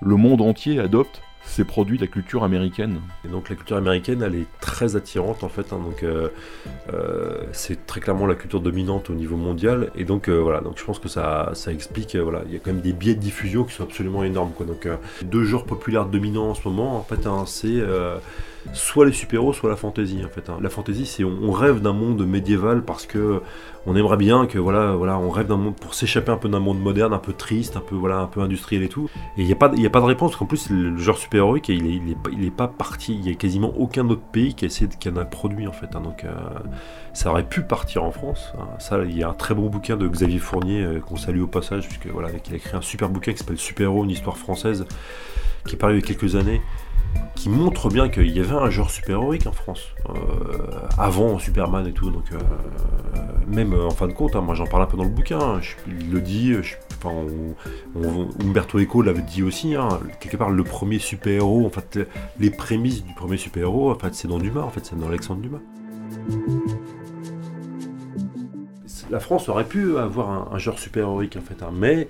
le 0.00 0.16
monde 0.16 0.40
entier 0.40 0.78
adopte 0.78 1.22
ces 1.44 1.64
produits 1.64 1.96
de 1.96 2.02
la 2.02 2.08
culture 2.08 2.44
américaine. 2.44 3.00
Et 3.24 3.28
donc 3.28 3.48
la 3.48 3.56
culture 3.56 3.76
américaine, 3.76 4.22
elle 4.22 4.34
est 4.34 4.46
très 4.60 4.96
attirante 4.96 5.42
en 5.42 5.48
fait. 5.48 5.72
Hein. 5.72 5.80
donc 5.82 6.02
euh, 6.02 6.28
euh, 6.92 7.42
c'est 7.52 7.86
très 7.86 8.00
clairement 8.00 8.26
la 8.26 8.34
culture 8.34 8.60
dominante 8.60 9.10
au 9.10 9.14
niveau 9.14 9.36
mondial. 9.36 9.90
Et 9.96 10.04
donc 10.04 10.28
euh, 10.28 10.38
voilà, 10.38 10.60
donc 10.60 10.78
je 10.78 10.84
pense 10.84 10.98
que 10.98 11.08
ça, 11.08 11.50
ça 11.54 11.72
explique. 11.72 12.16
voilà, 12.16 12.42
il 12.46 12.52
y 12.52 12.56
a 12.56 12.58
quand 12.58 12.72
même 12.72 12.82
des 12.82 12.92
biais 12.92 13.14
de 13.14 13.20
diffusion 13.20 13.64
qui 13.64 13.74
sont 13.74 13.84
absolument 13.84 14.22
énormes. 14.24 14.52
Quoi. 14.52 14.66
Donc 14.66 14.88
deux 15.22 15.44
genres 15.44 15.64
populaires 15.64 16.06
dominants 16.06 16.50
en 16.50 16.54
ce 16.54 16.66
moment, 16.68 16.96
en 16.96 17.02
fait, 17.02 17.26
hein, 17.26 17.44
c'est 17.46 17.80
soit 18.72 19.06
les 19.06 19.12
super-héros, 19.12 19.52
soit 19.52 19.70
la 19.70 19.76
fantasy 19.76 20.22
en 20.24 20.28
fait. 20.28 20.50
Hein. 20.50 20.58
La 20.60 20.68
fantasy, 20.68 21.06
c'est 21.06 21.24
on, 21.24 21.50
rêve 21.50 21.80
d'un 21.80 21.92
monde 21.92 22.24
médiéval 22.26 22.82
parce 22.82 23.06
que 23.06 23.40
on 23.86 23.96
aimerait 23.96 24.16
bien 24.16 24.46
que 24.46 24.58
voilà, 24.58 24.92
voilà, 24.92 25.18
on 25.18 25.30
rêve 25.30 25.46
d'un 25.46 25.56
monde 25.56 25.76
pour 25.76 25.94
s'échapper 25.94 26.30
un 26.30 26.36
peu 26.36 26.48
d'un 26.48 26.60
monde 26.60 26.80
moderne, 26.80 27.12
un 27.12 27.18
peu 27.18 27.32
triste, 27.32 27.76
un 27.76 27.80
peu 27.80 27.94
voilà, 27.94 28.18
un 28.18 28.26
peu 28.26 28.40
industriel 28.40 28.82
et 28.82 28.88
tout. 28.88 29.08
Et 29.36 29.42
il 29.42 29.46
n'y 29.46 29.52
a 29.52 29.56
pas, 29.56 29.66
a 29.70 29.90
pas 29.90 30.00
de 30.00 30.04
réponse 30.04 30.32
parce 30.32 30.38
qu'en 30.38 30.46
plus 30.46 30.70
le 30.70 30.96
genre 30.98 31.16
super-héroïque, 31.16 31.68
il 31.68 31.86
est, 31.86 32.00
il, 32.32 32.44
est 32.44 32.50
pas, 32.50 32.68
parti. 32.68 33.14
Il 33.14 33.28
y 33.28 33.32
a 33.32 33.34
quasiment 33.34 33.72
aucun 33.76 34.08
autre 34.08 34.22
pays 34.32 34.54
qui 34.54 34.68
qui 34.68 35.08
en 35.08 35.16
a 35.16 35.24
produit 35.24 35.66
en 35.66 35.72
fait. 35.72 35.96
Hein. 35.96 36.00
donc 36.00 36.24
euh, 36.24 36.30
ça 37.12 37.30
aurait 37.30 37.48
pu 37.48 37.62
partir 37.62 38.04
en 38.04 38.10
France. 38.10 38.52
Hein. 38.58 38.68
Ça, 38.78 39.02
il 39.04 39.16
y 39.16 39.22
a 39.22 39.28
un 39.28 39.34
très 39.34 39.54
bon 39.54 39.68
bouquin 39.68 39.96
de 39.96 40.06
Xavier 40.06 40.38
Fournier 40.38 40.82
euh, 40.82 41.00
qu'on 41.00 41.16
salue 41.16 41.40
au 41.40 41.46
passage 41.46 41.88
puisque 41.88 42.06
voilà, 42.08 42.28
il 42.30 42.52
a 42.52 42.56
écrit 42.56 42.76
un 42.76 42.82
super 42.82 43.08
bouquin 43.08 43.32
qui 43.32 43.38
s'appelle 43.38 43.58
Super-héros, 43.58 44.04
une 44.04 44.10
histoire 44.10 44.36
française, 44.36 44.86
qui 45.66 45.74
est 45.74 45.78
paru 45.78 45.94
il 45.94 46.00
y 46.00 46.02
a 46.02 46.06
quelques 46.06 46.36
années 46.36 46.60
qui 47.34 47.48
montre 47.48 47.88
bien 47.88 48.08
qu'il 48.08 48.30
y 48.30 48.40
avait 48.40 48.54
un 48.54 48.70
genre 48.70 48.90
super-héroïque 48.90 49.46
en 49.46 49.52
France, 49.52 49.88
euh, 50.10 50.12
avant 50.98 51.38
Superman 51.38 51.86
et 51.86 51.92
tout. 51.92 52.10
Donc, 52.10 52.24
euh, 52.32 52.38
même 53.46 53.74
en 53.74 53.90
fin 53.90 54.08
de 54.08 54.12
compte, 54.12 54.36
hein, 54.36 54.42
moi 54.42 54.54
j'en 54.54 54.66
parle 54.66 54.82
un 54.82 54.86
peu 54.86 54.96
dans 54.96 55.04
le 55.04 55.10
bouquin, 55.10 55.40
hein, 55.40 55.60
il 55.86 56.10
le 56.10 56.20
dit, 56.20 56.54
Umberto 58.44 58.78
Eco 58.78 59.02
l'avait 59.02 59.22
dit 59.22 59.42
aussi, 59.42 59.74
hein, 59.74 59.88
quelque 60.20 60.36
part 60.36 60.50
le 60.50 60.64
premier 60.64 60.98
super-héros, 60.98 61.66
en 61.66 61.70
fait, 61.70 61.98
les 62.38 62.50
prémices 62.50 63.04
du 63.04 63.14
premier 63.14 63.36
super-héros, 63.36 63.90
en 63.90 63.98
fait, 63.98 64.14
c'est 64.14 64.28
dans 64.28 64.38
Dumas, 64.38 64.62
en 64.62 64.70
fait, 64.70 64.84
c'est 64.84 64.98
dans 64.98 65.08
Alexandre 65.08 65.40
Dumas. 65.40 65.60
La 69.10 69.20
France 69.20 69.48
aurait 69.48 69.64
pu 69.64 69.96
avoir 69.98 70.52
un, 70.54 70.58
genre 70.58 70.78
super-héroïque 70.78 71.36
en 71.36 71.40
fait, 71.40 71.56
mais 71.72 72.08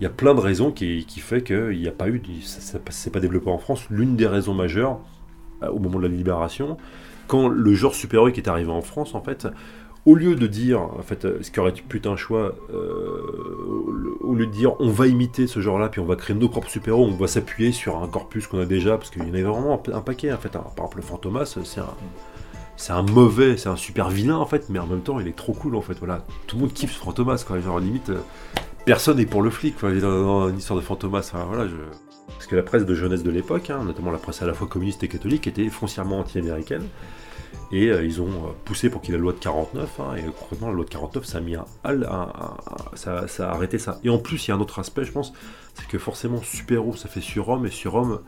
il 0.00 0.04
y 0.04 0.06
a 0.06 0.10
plein 0.10 0.34
de 0.34 0.40
raisons 0.40 0.70
qui, 0.70 1.04
qui 1.06 1.20
fait 1.20 1.42
qu'il 1.42 1.78
n'y 1.78 1.88
a 1.88 1.92
pas 1.92 2.08
eu, 2.08 2.22
ça 2.42 2.78
ne 2.78 2.90
s'est 2.90 3.10
pas 3.10 3.20
développé 3.20 3.50
en 3.50 3.58
France. 3.58 3.86
L'une 3.90 4.16
des 4.16 4.26
raisons 4.26 4.54
majeures, 4.54 4.98
euh, 5.62 5.68
au 5.68 5.78
moment 5.78 5.98
de 5.98 6.04
la 6.04 6.14
libération, 6.14 6.76
quand 7.26 7.48
le 7.48 7.74
genre 7.74 7.94
super-héroïque 7.94 8.38
est 8.38 8.48
arrivé 8.48 8.70
en 8.70 8.80
France, 8.80 9.14
en 9.14 9.20
fait, 9.20 9.46
au 10.06 10.14
lieu 10.14 10.36
de 10.36 10.46
dire, 10.46 10.80
en 10.80 11.02
fait, 11.02 11.24
euh, 11.24 11.38
ce 11.42 11.50
qui 11.50 11.60
aurait 11.60 11.70
été 11.70 11.82
putain 11.86 12.16
choix, 12.16 12.54
euh, 12.72 14.16
au 14.20 14.34
lieu 14.34 14.46
de 14.46 14.50
dire 14.50 14.80
on 14.80 14.88
va 14.88 15.06
imiter 15.06 15.46
ce 15.46 15.60
genre-là, 15.60 15.90
puis 15.90 16.00
on 16.00 16.06
va 16.06 16.16
créer 16.16 16.34
nos 16.34 16.48
propres 16.48 16.70
super-héros, 16.70 17.04
on 17.04 17.16
va 17.16 17.26
s'appuyer 17.26 17.72
sur 17.72 18.02
un 18.02 18.08
corpus 18.08 18.46
qu'on 18.46 18.60
a 18.60 18.64
déjà, 18.64 18.96
parce 18.96 19.10
qu'il 19.10 19.22
y 19.22 19.26
en 19.26 19.28
avait 19.28 19.42
vraiment 19.42 19.82
un, 19.92 20.00
paquet, 20.00 20.32
en 20.32 20.38
fait. 20.38 20.48
Par 20.48 20.72
exemple, 20.72 20.96
le 20.96 21.02
Fantomas, 21.02 21.58
c'est 21.62 21.80
un, 21.80 21.94
c'est 22.78 22.92
un 22.92 23.02
mauvais, 23.02 23.58
c'est 23.58 23.68
un 23.68 23.76
super 23.76 24.08
vilain, 24.08 24.36
en 24.36 24.46
fait, 24.46 24.70
mais 24.70 24.78
en 24.78 24.86
même 24.86 25.02
temps, 25.02 25.20
il 25.20 25.28
est 25.28 25.36
trop 25.36 25.52
cool, 25.52 25.76
en 25.76 25.82
fait. 25.82 25.98
Voilà, 25.98 26.24
tout 26.46 26.56
le 26.56 26.62
monde 26.62 26.72
kiffe 26.72 26.92
ce 26.92 26.98
Fantomas, 26.98 27.44
quoi. 27.46 27.60
Genre, 27.60 27.78
limite, 27.80 28.10
personne 28.88 29.18
n'est 29.18 29.26
pour 29.26 29.42
le 29.42 29.50
flic, 29.50 29.76
quoi, 29.76 29.92
dans, 29.92 30.48
une 30.48 30.56
histoire 30.56 30.78
de 30.78 30.84
fantomas. 30.84 31.32
voilà, 31.46 31.70
Parce 32.28 32.46
que 32.46 32.56
la 32.56 32.62
presse 32.62 32.86
de 32.86 32.94
jeunesse 32.94 33.22
de 33.22 33.30
l'époque, 33.30 33.68
hein, 33.68 33.84
notamment 33.84 34.10
la 34.10 34.16
presse 34.16 34.40
à 34.40 34.46
la 34.46 34.54
fois 34.54 34.66
communiste 34.66 35.02
et 35.02 35.08
catholique, 35.08 35.46
était 35.46 35.68
foncièrement 35.68 36.20
anti-américaine. 36.20 36.84
Et 37.70 37.88
euh, 37.88 38.02
ils 38.02 38.22
ont 38.22 38.28
euh, 38.28 38.50
poussé 38.64 38.88
pour 38.88 39.02
qu'il 39.02 39.12
y 39.12 39.14
ait 39.14 39.18
la 39.18 39.22
loi 39.22 39.34
de 39.34 39.38
49, 39.38 40.00
hein, 40.00 40.14
et 40.16 40.22
concrètement 40.22 40.68
la 40.68 40.74
loi 40.74 40.84
de 40.86 40.90
49, 40.90 41.24
ça 41.26 41.36
a 41.36 41.40
mis 41.42 41.54
un, 41.54 41.66
ça, 42.94 43.26
a 43.40 43.42
arrêté 43.50 43.78
ça. 43.78 44.00
Et 44.04 44.08
en 44.08 44.18
plus, 44.18 44.46
il 44.46 44.48
y 44.48 44.52
a 44.52 44.56
un 44.56 44.60
autre 44.60 44.78
aspect, 44.78 45.04
je 45.04 45.12
pense, 45.12 45.34
c'est 45.74 45.86
que 45.86 45.98
forcément, 45.98 46.40
super-héros, 46.40 46.96
ça 46.96 47.08
fait 47.08 47.20
surhomme, 47.20 47.66
et 47.66 47.70
surhomme, 47.70 48.20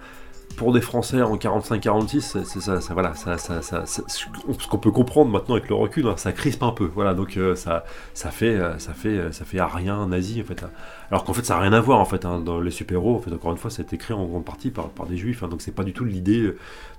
pour 0.57 0.73
des 0.73 0.81
Français 0.81 1.23
en 1.23 1.37
45-46, 1.37 2.45
c'est 2.45 2.61
ça, 2.61 2.81
ça, 2.81 2.95
voilà, 2.95 3.15
ça, 3.15 3.39
ça, 3.39 3.63
ça, 3.63 3.85
ce 3.87 4.69
qu'on 4.69 4.79
peut 4.79 4.91
comprendre 4.91 5.31
maintenant 5.31 5.55
avec 5.55 5.69
le 5.69 5.75
recul, 5.75 6.07
hein, 6.07 6.15
ça 6.17 6.33
crispe 6.33 6.63
un 6.63 6.73
peu, 6.73 6.85
voilà, 6.85 7.15
donc 7.15 7.37
euh, 7.37 7.55
ça, 7.55 7.85
ça 8.15 8.31
fait, 8.31 8.57
euh, 8.57 8.79
ça 8.79 8.93
fait, 8.93 9.09
euh, 9.09 9.33
ça 9.33 9.45
fait 9.45 9.63
rien 9.63 10.07
nazi 10.07 10.41
en 10.41 10.45
fait, 10.45 10.65
alors 11.11 11.25
qu'en 11.25 11.33
fait 11.33 11.45
ça 11.45 11.55
n'a 11.55 11.61
rien 11.61 11.73
à 11.73 11.81
voir 11.81 11.99
en 11.99 12.05
fait 12.05 12.25
hein, 12.25 12.41
dans 12.41 12.61
les 12.61 12.71
super-héros, 12.71 13.17
en 13.17 13.21
fait 13.21 13.33
encore 13.33 13.53
une 13.53 13.59
fois, 13.59 13.71
c'est 13.71 13.93
écrit 13.93 14.13
en 14.13 14.25
grande 14.27 14.45
partie 14.45 14.71
par, 14.71 14.89
par 14.91 15.07
des 15.07 15.17
juifs, 15.17 15.43
hein, 15.43 15.49
donc 15.49 15.63
c'est 15.63 15.75
pas 15.75 15.85
du 15.85 15.93
tout 15.93 16.05
l'idée 16.05 16.55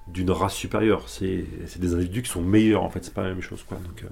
d'une 0.07 0.31
race 0.31 0.55
supérieure, 0.55 1.03
c'est 1.07 1.45
des 1.77 1.93
individus 1.93 2.23
qui 2.23 2.31
sont 2.31 2.41
meilleurs 2.41 2.83
en 2.83 2.89
fait, 2.89 3.03
c'est 3.03 3.13
pas 3.13 3.23
la 3.23 3.29
même 3.29 3.41
chose 3.41 3.63
quoi. 3.63 3.77
Donc 3.77 4.03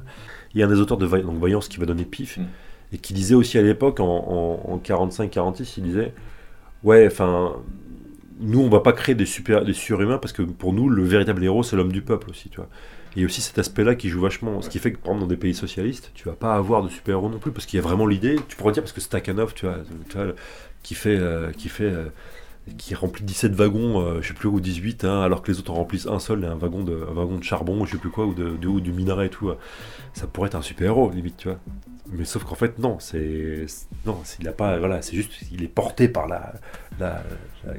il 0.53 0.59
y 0.59 0.63
a 0.63 0.67
un 0.67 0.69
des 0.69 0.79
auteurs 0.79 0.97
de 0.97 1.07
donc, 1.07 1.37
Voyance 1.37 1.67
qui 1.67 1.79
va 1.79 1.85
donner 1.85 2.05
pif 2.05 2.37
mm. 2.37 2.45
et 2.93 2.97
qui 2.97 3.13
disait 3.13 3.35
aussi 3.35 3.57
à 3.57 3.61
l'époque 3.61 3.99
en, 3.99 4.05
en 4.05 4.77
45-46, 4.77 5.75
il 5.77 5.83
disait 5.83 6.13
ouais, 6.83 7.07
enfin 7.07 7.55
nous, 8.39 8.61
on 8.61 8.69
va 8.69 8.79
pas 8.79 8.93
créer 8.93 9.15
des, 9.15 9.25
super, 9.25 9.65
des 9.65 9.73
surhumains 9.73 10.17
parce 10.17 10.33
que 10.33 10.41
pour 10.41 10.73
nous, 10.73 10.89
le 10.89 11.03
véritable 11.03 11.43
héros, 11.43 11.63
c'est 11.63 11.75
l'homme 11.75 11.91
du 11.91 12.01
peuple 12.01 12.29
aussi, 12.29 12.49
tu 12.49 12.57
vois. 12.57 12.69
Et 13.15 13.25
aussi 13.25 13.41
cet 13.41 13.57
aspect-là 13.57 13.95
qui 13.95 14.09
joue 14.09 14.21
vachement. 14.21 14.61
Ce 14.61 14.69
qui 14.69 14.79
fait 14.79 14.91
que, 14.91 14.97
par 14.97 15.07
exemple, 15.07 15.21
dans 15.21 15.27
des 15.27 15.37
pays 15.37 15.53
socialistes, 15.53 16.11
tu 16.13 16.25
vas 16.25 16.35
pas 16.35 16.55
avoir 16.55 16.83
de 16.83 16.89
super-héros 16.89 17.29
non 17.29 17.39
plus 17.39 17.51
parce 17.51 17.65
qu'il 17.65 17.77
y 17.77 17.79
a 17.79 17.83
vraiment 17.83 18.05
l'idée. 18.05 18.37
Tu 18.47 18.55
pourrais 18.55 18.71
dire 18.71 18.83
parce 18.83 18.93
que 18.93 19.01
Stakhanov, 19.01 19.53
tu 19.53 19.65
tu 20.09 20.17
vois 20.17 20.33
qui 20.83 20.95
fait. 20.95 21.17
Euh, 21.17 21.51
qui 21.51 21.69
fait 21.69 21.83
euh, 21.85 22.05
qui 22.77 22.93
remplit 22.93 23.23
17 23.23 23.53
wagons, 23.53 23.99
euh, 23.99 24.21
je 24.21 24.27
sais 24.27 24.33
plus, 24.35 24.47
ou 24.47 24.59
18, 24.59 25.03
hein, 25.03 25.21
alors 25.21 25.41
que 25.41 25.51
les 25.51 25.57
autres 25.57 25.71
en 25.71 25.75
remplissent 25.75 26.05
un 26.05 26.19
seul, 26.19 26.45
un 26.45 26.53
wagon 26.53 26.83
de, 26.83 27.03
un 27.09 27.13
wagon 27.13 27.37
de 27.39 27.43
charbon, 27.43 27.83
je 27.85 27.93
sais 27.93 27.97
plus 27.97 28.11
quoi, 28.11 28.27
ou, 28.27 28.35
de, 28.35 28.67
ou 28.67 28.79
du 28.79 28.91
minerai 28.91 29.25
et 29.25 29.29
tout. 29.29 29.51
ça 30.13 30.27
pourrait 30.27 30.49
être 30.49 30.55
un 30.55 30.61
super-héros, 30.61 31.09
limite, 31.09 31.37
tu 31.37 31.47
vois. 31.47 31.57
Mais 32.11 32.25
sauf 32.25 32.43
qu'en 32.43 32.55
fait, 32.55 32.79
non, 32.79 32.97
c'est. 32.99 33.65
Non, 34.05 34.17
il 34.39 34.47
a 34.47 34.51
pas. 34.51 34.79
Voilà, 34.79 35.01
c'est 35.01 35.15
juste. 35.15 35.31
Il 35.51 35.63
est 35.63 35.67
porté 35.67 36.07
par 36.07 36.27
la, 36.27 36.53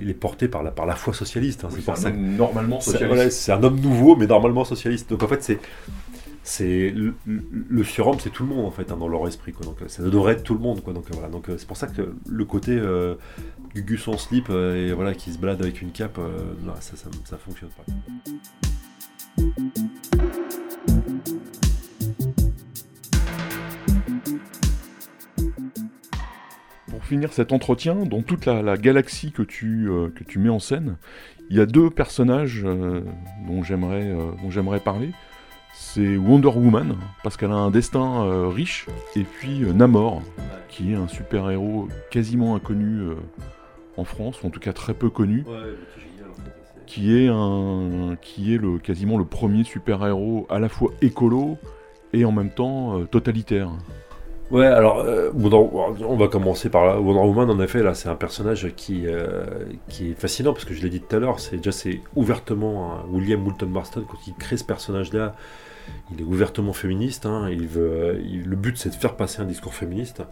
il 0.00 0.08
est 0.08 0.14
porté 0.14 0.49
par 0.49 0.62
la, 0.62 0.70
par 0.70 0.87
la 0.87 0.94
foi 0.94 1.12
socialiste. 1.12 1.64
Hein, 1.64 1.68
c'est 1.96 2.12
normalement 2.12 2.80
socialiste. 2.80 3.32
C'est 3.32 3.52
un 3.52 3.62
homme 3.62 3.80
nouveau, 3.80 4.16
mais 4.16 4.26
normalement 4.26 4.64
socialiste. 4.64 5.10
Donc 5.10 5.22
en 5.22 5.28
fait, 5.28 5.42
c'est 5.42 5.58
c'est 6.42 6.90
le, 6.90 7.84
surhomme, 7.84 8.18
c'est 8.18 8.30
tout 8.30 8.44
le 8.44 8.49
monde 8.49 8.64
en 8.64 8.70
fait 8.70 8.90
hein, 8.90 8.96
dans 8.96 9.08
leur 9.08 9.26
esprit. 9.28 9.52
Quoi. 9.52 9.66
Donc 9.66 9.78
ça 9.87 10.02
devrait 10.02 10.32
être 10.34 10.42
tout 10.42 10.54
le 10.54 10.60
monde. 10.60 10.82
Quoi. 10.82 10.92
Donc 10.92 11.04
voilà. 11.10 11.28
Donc 11.28 11.46
c'est 11.49 11.66
pour 11.66 11.76
ça 11.76 11.87
que 11.87 12.14
le 12.26 12.44
côté 12.44 12.72
euh, 12.72 13.14
Gugus 13.75 14.08
en 14.08 14.16
slip 14.16 14.49
euh, 14.50 14.88
et 14.88 14.92
voilà 14.92 15.14
qui 15.14 15.32
se 15.32 15.38
balade 15.38 15.60
avec 15.62 15.82
une 15.82 15.92
cape, 15.92 16.18
euh, 16.18 16.54
ça, 16.80 16.96
ça, 16.96 17.08
ça 17.25 17.37
fonctionne 17.37 17.70
pas. 17.70 17.84
Finir 27.11 27.33
cet 27.33 27.52
entretien, 27.52 27.97
dans 28.07 28.23
toute 28.23 28.47
la, 28.47 28.76
galaxie 28.76 29.33
que 29.33 29.43
tu, 29.43 29.90
euh, 29.90 30.11
que 30.14 30.23
tu 30.23 30.38
mets 30.38 30.49
en 30.49 30.61
scène, 30.61 30.97
il 31.50 31.57
y 31.57 31.61
a 31.61 31.67
deux 31.67 31.90
personnages 31.90 32.62
euh, 32.64 33.00
dont 33.49 33.64
j'aimerais 33.64 34.05
euh, 34.05 34.31
dont 34.40 34.49
j'aimerais 34.49 34.79
parler. 34.79 35.11
c'est 35.75 36.17
Wonder 36.17 36.50
Woman, 36.55 36.95
parce 37.25 37.37
qu'elle 37.37 37.50
a 37.50 37.57
un 37.57 37.73
destin 37.73 38.49
riche, 38.49 38.87
et 39.17 39.25
puis 39.25 39.62
Namor, 39.75 40.23
qui 40.69 40.93
est 40.93 40.95
un 40.95 41.09
super-héros 41.09 41.88
quasiment 42.12 42.55
inconnu 42.55 43.00
en 43.97 44.05
France, 44.05 44.40
ou 44.43 44.47
en 44.47 44.50
tout 44.50 44.61
cas 44.61 44.73
très 44.73 44.95
peu 44.95 45.11
connu, 45.11 45.45
qui 46.87 47.17
est, 47.17 47.26
un, 47.26 48.17
qui 48.23 48.55
est 48.55 48.59
le, 48.59 48.79
quasiment 48.79 49.19
le 49.19 49.25
premier 49.25 49.64
super-héros 49.64 50.47
à 50.49 50.61
la 50.61 50.69
fois 50.69 50.93
écolo 51.02 51.59
et 52.12 52.25
en 52.25 52.31
même 52.31 52.50
temps 52.50 53.05
totalitaire. 53.07 53.73
Ouais, 54.50 54.66
alors 54.66 54.99
euh, 54.99 55.30
on 55.35 56.16
va 56.16 56.26
commencer 56.26 56.71
par 56.71 56.85
là. 56.85 57.00
Wonder 57.00 57.21
Woman, 57.21 57.50
en 57.50 57.62
effet, 57.62 57.83
là, 57.83 57.95
c'est 57.95 58.09
un 58.09 58.16
personnage 58.16 58.73
qui, 58.75 59.07
euh, 59.07 59.45
qui 59.88 60.11
est 60.11 60.14
fascinant 60.14 60.52
parce 60.52 60.64
que 60.64 60.75
je 60.75 60.83
l'ai 60.83 60.90
dit 60.90 61.00
tout 61.00 61.14
à 61.14 61.21
l'heure, 61.21 61.38
c'est 61.38 61.57
déjà 61.57 61.71
c'est 61.71 62.00
ouvertement 62.16 63.04
William 63.09 63.40
Moulton 63.40 63.69
Marston 63.69 64.04
quand 64.09 64.19
il 64.26 64.35
crée 64.35 64.57
ce 64.57 64.64
personnage-là. 64.64 65.37
Il 66.12 66.21
est 66.21 66.25
ouvertement 66.25 66.73
féministe. 66.73 67.26
Hein, 67.26 67.49
le 67.49 68.57
but, 68.57 68.76
c'est 68.76 68.90
de 68.90 68.95
faire 68.95 69.14
passer 69.14 69.40
un 69.40 69.45
discours 69.45 69.75
féministe. 69.75 70.23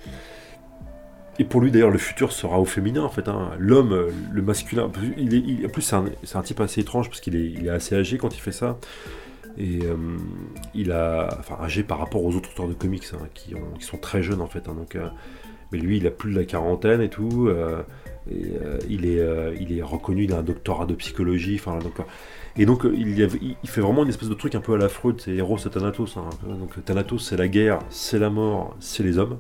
Et 1.40 1.44
pour 1.44 1.60
lui, 1.60 1.70
d'ailleurs, 1.70 1.90
le 1.90 1.98
futur 1.98 2.32
sera 2.32 2.58
au 2.60 2.64
féminin, 2.64 3.02
en 3.02 3.08
fait. 3.08 3.28
Hein. 3.28 3.50
L'homme, 3.58 4.08
le 4.32 4.42
masculin. 4.42 4.90
Il 5.16 5.34
est, 5.34 5.66
en 5.66 5.68
plus, 5.68 5.82
c'est 5.82 6.37
un, 6.37 6.42
type 6.42 6.60
assez 6.60 6.80
étrange 6.80 7.08
parce 7.08 7.20
qu'il 7.20 7.37
est, 7.37 7.50
il 7.50 7.66
est 7.66 7.70
assez 7.70 7.94
âgé 7.94 8.18
quand 8.18 8.37
il 8.37 8.40
fait 8.40 8.52
ça. 8.52 8.78
Et 9.58 9.80
euh, 9.82 9.96
il 10.72 10.92
a, 10.92 11.28
enfin, 11.40 11.58
âgé 11.60 11.82
par 11.82 11.98
rapport 11.98 12.24
aux 12.24 12.34
autres 12.36 12.50
auteurs 12.52 12.68
de 12.68 12.74
comics 12.74 13.04
hein, 13.12 13.26
qui, 13.34 13.54
sont 13.80 13.98
très 13.98 14.22
jeunes 14.22 14.40
en 14.40 14.46
fait. 14.46 14.68
Hein, 14.68 14.74
donc, 14.74 14.94
euh, 14.94 15.08
mais 15.72 15.78
lui, 15.78 15.98
il 15.98 16.06
a 16.06 16.12
plus 16.12 16.32
de 16.32 16.38
la 16.38 16.44
quarantaine 16.44 17.00
et 17.00 17.08
tout. 17.08 17.48
Euh, 17.48 17.82
il, 18.88 19.04
est, 19.04 19.20
il 19.58 19.76
est 19.76 19.82
reconnu, 19.82 20.24
il 20.24 20.32
a 20.32 20.38
un 20.38 20.42
doctorat 20.42 20.86
de 20.86 20.94
psychologie. 20.94 21.60
Et 22.56 22.66
donc, 22.66 22.84
il, 22.84 23.28
fait 23.64 23.80
vraiment 23.80 24.04
une 24.04 24.08
espèce 24.10 24.28
de 24.28 24.34
truc 24.34 24.54
un 24.54 24.60
peu 24.60 24.74
à 24.74 24.76
la 24.76 24.88
Freud, 24.88 25.20
c'est 25.20 25.34
Eros 25.34 25.58
et 25.58 25.70
Thanatos. 25.70 26.16
Hein, 26.16 26.28
donc, 26.46 26.84
Thanatos, 26.84 27.28
c'est 27.28 27.36
la 27.36 27.48
guerre, 27.48 27.80
c'est 27.90 28.18
la 28.18 28.30
mort, 28.30 28.76
c'est 28.80 29.02
les 29.02 29.18
hommes. 29.18 29.38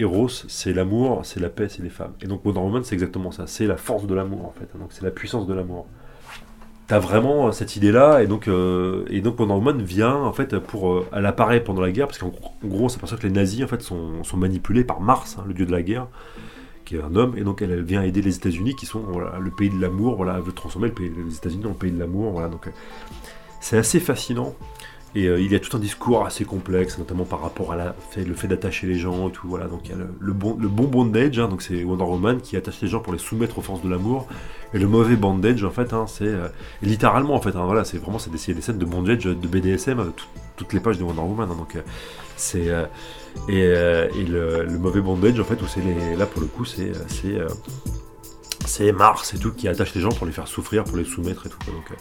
Eros, 0.00 0.28
c'est 0.28 0.72
l'amour, 0.72 1.20
c'est 1.24 1.40
la 1.40 1.48
paix, 1.48 1.68
c'est 1.68 1.82
les 1.82 1.90
femmes. 1.90 2.14
Et 2.22 2.26
donc, 2.26 2.44
Wonder 2.44 2.60
Woman, 2.60 2.82
c'est 2.82 2.94
exactement 2.94 3.30
ça. 3.30 3.46
C'est 3.46 3.66
la 3.66 3.76
force 3.76 4.06
de 4.06 4.14
l'amour, 4.14 4.46
en 4.46 4.52
fait. 4.52 4.68
Donc, 4.78 4.88
c'est 4.90 5.02
la 5.02 5.10
puissance 5.10 5.46
de 5.46 5.54
l'amour 5.54 5.86
t'as 6.88 6.98
vraiment 6.98 7.52
cette 7.52 7.76
idée-là, 7.76 8.22
et 8.22 8.26
donc, 8.26 8.48
euh, 8.48 9.04
et 9.10 9.20
donc 9.20 9.38
Wonder 9.38 9.84
vient, 9.84 10.16
en 10.16 10.32
fait, 10.32 10.58
pour. 10.58 10.90
Euh, 10.90 11.06
elle 11.12 11.26
apparaît 11.26 11.62
pendant 11.62 11.82
la 11.82 11.92
guerre, 11.92 12.08
parce 12.08 12.18
qu'en 12.18 12.32
gros, 12.64 12.88
pour 12.88 13.08
ça 13.08 13.16
que 13.16 13.26
les 13.26 13.32
nazis, 13.32 13.62
en 13.62 13.68
fait, 13.68 13.82
sont, 13.82 14.22
manipulés 14.34 14.84
par 14.84 15.00
Mars, 15.00 15.36
hein, 15.38 15.44
le 15.46 15.54
dieu 15.54 15.66
de 15.66 15.70
la 15.70 15.82
guerre, 15.82 16.08
qui 16.86 16.96
est 16.96 17.02
un 17.02 17.14
homme, 17.14 17.36
et 17.36 17.42
donc 17.42 17.60
elle, 17.60 17.82
vient 17.82 18.02
aider 18.02 18.22
les 18.22 18.36
États-Unis, 18.36 18.74
qui 18.74 18.86
sont 18.86 19.04
le 19.18 19.50
pays 19.50 19.68
de 19.70 19.80
l'amour, 19.80 20.16
voilà, 20.16 20.36
elle 20.38 20.42
veut 20.42 20.52
transformer 20.52 20.88
le 20.88 20.94
pays, 20.94 21.12
les 21.14 21.36
États-Unis 21.36 21.66
en 21.66 21.74
pays 21.74 21.92
de 21.92 21.98
l'amour, 22.00 22.32
voilà, 22.32 22.48
donc. 22.48 22.66
Euh, 22.66 22.70
c'est 23.60 23.76
assez 23.76 23.98
fascinant. 24.00 24.54
Et 25.14 25.24
il 25.24 25.50
y 25.50 25.54
a 25.54 25.58
tout 25.58 25.74
un 25.74 25.80
discours 25.80 26.26
assez 26.26 26.44
complexe, 26.44 26.98
notamment 26.98 27.24
par 27.24 27.40
rapport 27.40 27.72
à 27.72 27.94
fait, 28.10 28.24
le 28.24 28.34
fait 28.34 28.46
d'attacher 28.46 28.86
les 28.86 28.98
gens 28.98 29.28
et 29.28 29.32
tout. 29.32 29.48
Voilà, 29.48 29.66
donc 29.66 29.80
il 29.84 29.90
y 29.90 29.94
a 29.94 29.96
le, 29.96 30.32
bon, 30.32 30.56
le 30.60 30.68
bon 30.68 30.84
bondage, 30.84 31.38
hein, 31.38 31.48
donc 31.48 31.62
c'est 31.62 31.82
Wonder 31.82 32.04
Woman 32.04 32.40
qui 32.40 32.56
attache 32.56 32.80
les 32.82 32.88
gens 32.88 33.00
pour 33.00 33.14
les 33.14 33.18
soumettre 33.18 33.58
aux 33.58 33.62
forces 33.62 33.82
de 33.82 33.88
l'amour. 33.88 34.26
Et 34.74 34.78
le 34.78 34.86
mauvais 34.86 35.16
bandage, 35.16 35.64
en 35.64 35.70
fait, 35.70 35.94
hein, 35.94 36.06
c'est 36.06 36.26
euh, 36.26 36.48
littéralement, 36.82 37.34
en 37.34 37.40
fait, 37.40 37.56
hein, 37.56 37.64
voilà, 37.64 37.84
c'est 37.84 37.96
vraiment 37.96 38.18
c'est 38.18 38.30
des 38.30 38.60
scènes 38.60 38.78
de 38.78 38.84
bandage 38.84 39.24
de 39.24 39.34
BDSM, 39.34 39.98
euh, 39.98 40.04
toutes 40.56 40.72
les 40.74 40.80
pages 40.80 40.98
de 40.98 41.04
Wonder 41.04 41.22
Woman. 41.22 41.48
donc 41.48 41.76
euh, 41.76 41.80
c'est 42.36 42.68
et, 43.48 43.58
et 43.58 44.24
le, 44.24 44.78
mauvais 44.78 45.00
bandage, 45.00 45.40
en 45.40 45.44
fait, 45.44 45.60
où 45.62 45.66
c'est 45.66 45.80
là 46.16 46.26
pour 46.26 46.42
le 46.42 46.46
coup, 46.48 46.64
c'est 46.64 46.92
c'est 48.68 48.92
Mars 48.92 49.34
et 49.34 49.38
tout 49.38 49.52
qui 49.52 49.68
attache 49.68 49.94
les 49.94 50.00
gens 50.00 50.10
pour 50.10 50.26
les 50.26 50.32
faire 50.32 50.48
souffrir, 50.48 50.84
pour 50.84 50.96
les 50.96 51.04
soumettre 51.04 51.46
et 51.46 51.50
tout. 51.50 51.58
Donc 51.70 51.92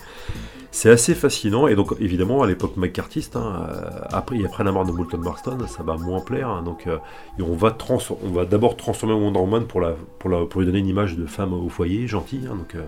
c'est 0.72 0.90
assez 0.90 1.16
fascinant, 1.16 1.68
et 1.68 1.76
donc 1.76 1.94
évidemment 2.00 2.44
à 2.44 2.48
l'époque 2.48 2.78
McCarthyiste, 2.78 3.36
hein, 3.36 3.68
euh, 3.70 3.90
après, 4.12 4.38
la 4.64 4.72
mort 4.72 4.86
de 4.86 4.92
Moulton 4.92 5.18
Marston, 5.18 5.58
ça 5.68 5.82
va 5.82 5.96
moins 5.98 6.20
plaire, 6.20 6.50
hein. 6.50 6.62
donc 6.62 6.88
euh, 6.88 6.98
on 7.40 7.56
va, 7.56 8.46
d'abord 8.46 8.78
transformer 8.78 9.16
Wonder 9.16 9.40
Woman 9.40 9.66
pour, 9.66 9.82
la, 9.82 9.96
pour, 10.20 10.30
la, 10.30 10.42
lui 10.42 10.66
donner 10.66 10.80
une 10.80 10.88
image 10.88 11.16
de 11.16 11.26
femme 11.26 11.54
au 11.54 11.70
foyer, 11.70 12.08
gentille, 12.08 12.48
hein, 12.52 12.58
euh, 12.76 12.86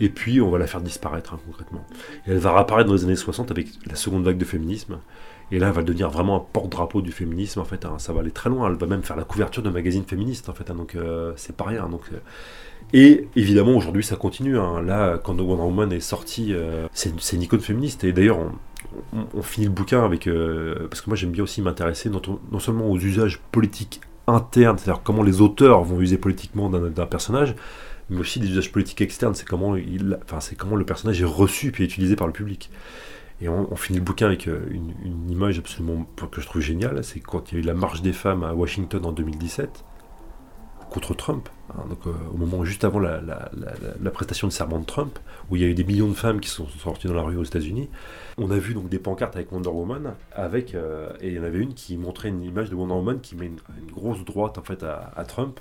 et 0.00 0.08
puis 0.08 0.40
on 0.40 0.50
va 0.50 0.58
la 0.58 0.66
faire 0.66 0.80
disparaître 0.80 1.36
concrètement. 1.44 1.84
Elle 2.26 2.38
va 2.38 2.54
réapparaître 2.54 2.88
dans 2.88 2.94
les 2.94 3.04
années 3.04 3.16
60 3.16 3.50
avec 3.50 3.66
la 3.86 3.94
seconde 3.94 4.24
vague 4.24 4.38
de 4.38 4.44
féminisme, 4.44 4.98
et 5.50 5.58
là 5.58 5.66
elle 5.66 5.74
va 5.74 5.82
devenir 5.82 6.08
vraiment 6.08 6.36
un 6.36 6.46
porte-drapeau 6.52 7.02
du 7.02 7.12
féminisme, 7.12 7.60
en 7.60 7.64
fait, 7.64 7.84
ça 7.98 8.12
va 8.12 8.20
aller 8.20 8.30
très 8.30 8.48
loin, 8.48 8.70
elle 8.70 8.76
va 8.76 8.86
même 8.86 9.02
faire 9.02 9.16
la 9.16 9.24
couverture 9.24 9.62
de 9.62 9.70
magazines 9.70 10.04
féministes, 10.04 10.48
en 10.48 10.54
fait, 10.54 10.70
donc 10.72 10.96
c'est 11.36 11.56
pas 11.56 11.64
rien, 11.64 11.90
et 12.92 13.28
évidemment, 13.36 13.76
aujourd'hui, 13.76 14.04
ça 14.04 14.16
continue. 14.16 14.58
Hein. 14.58 14.82
Là, 14.82 15.18
quand 15.18 15.40
Wonder 15.40 15.62
Woman 15.62 15.92
est 15.92 16.00
sorti, 16.00 16.52
euh, 16.52 16.88
c'est 16.92 17.36
une 17.36 17.42
icône 17.42 17.60
féministe. 17.60 18.04
Et 18.04 18.12
d'ailleurs, 18.12 18.38
on, 19.34 19.42
finit 19.42 19.66
le 19.66 19.72
bouquin 19.72 20.04
avec. 20.04 20.26
Euh, 20.26 20.88
parce 20.88 21.00
que 21.00 21.08
moi, 21.08 21.16
j'aime 21.16 21.30
bien 21.30 21.44
aussi 21.44 21.62
m'intéresser 21.62 22.10
non, 22.10 22.60
seulement 22.60 22.90
aux 22.90 22.98
usages 22.98 23.40
politiques 23.50 24.00
internes, 24.26 24.78
c'est-à-dire 24.78 25.02
comment 25.02 25.22
les 25.22 25.40
auteurs 25.40 25.82
vont 25.82 26.00
user 26.00 26.18
politiquement 26.18 26.68
d'un 26.70 27.06
personnage, 27.06 27.56
mais 28.10 28.20
aussi 28.20 28.40
des 28.40 28.48
usages 28.48 28.70
politiques 28.70 29.00
externes. 29.00 29.34
C'est 29.34 29.48
comment, 29.48 29.74
il, 29.76 30.18
enfin, 30.24 30.38
comment 30.58 30.76
le 30.76 30.84
personnage 30.84 31.20
est 31.20 31.26
reçu 31.26 31.72
puis 31.72 31.84
utilisé 31.84 32.14
par 32.14 32.26
le 32.26 32.32
public. 32.32 32.70
Et 33.40 33.48
on, 33.48 33.74
finit 33.74 33.98
le 33.98 34.04
bouquin 34.04 34.26
avec 34.26 34.46
euh, 34.46 34.60
une, 34.70 35.28
image 35.28 35.58
absolument 35.58 36.06
que 36.30 36.40
je 36.40 36.46
trouve 36.46 36.62
géniale. 36.62 37.02
C'est 37.02 37.18
quand 37.18 37.50
il 37.50 37.54
y 37.56 37.58
a 37.58 37.60
eu 37.60 37.66
la 37.66 37.74
marche 37.74 38.00
des 38.00 38.12
femmes 38.12 38.44
à 38.44 38.54
Washington 38.54 39.04
en 39.04 39.10
2017 39.10 39.84
contre 40.90 41.14
Trump, 41.14 41.48
donc, 41.88 42.06
euh, 42.06 42.12
au 42.32 42.36
moment 42.36 42.64
juste 42.64 42.84
avant 42.84 42.98
la, 42.98 43.20
prestation 44.12 44.46
de 44.46 44.52
serment 44.52 44.78
de 44.78 44.84
Trump, 44.84 45.18
où 45.50 45.56
il 45.56 45.62
y 45.62 45.64
a 45.64 45.68
eu 45.68 45.74
des 45.74 45.84
millions 45.84 46.08
de 46.08 46.14
femmes 46.14 46.40
qui 46.40 46.48
sont 46.48 46.66
sorties 46.68 47.08
dans 47.08 47.14
la 47.14 47.22
rue 47.22 47.36
aux 47.36 47.44
États-Unis. 47.44 47.88
On 48.38 48.50
a 48.50 48.58
vu 48.58 48.74
donc 48.74 48.88
des 48.88 48.98
pancartes 48.98 49.36
avec 49.36 49.52
Wonder 49.52 49.70
Woman, 49.70 50.14
avec, 50.32 50.74
euh, 50.74 51.10
et 51.20 51.28
il 51.28 51.34
y 51.34 51.40
en 51.40 51.44
avait 51.44 51.58
une 51.58 51.74
qui 51.74 51.96
montrait 51.96 52.28
une 52.28 52.42
image 52.42 52.70
de 52.70 52.74
Wonder 52.74 52.94
Woman 52.94 53.20
qui 53.20 53.36
met 53.36 53.46
une, 53.46 53.58
grosse 53.90 54.24
droite 54.24 54.58
en 54.58 54.62
fait 54.62 54.82
à 54.82 55.24
Trump, 55.26 55.60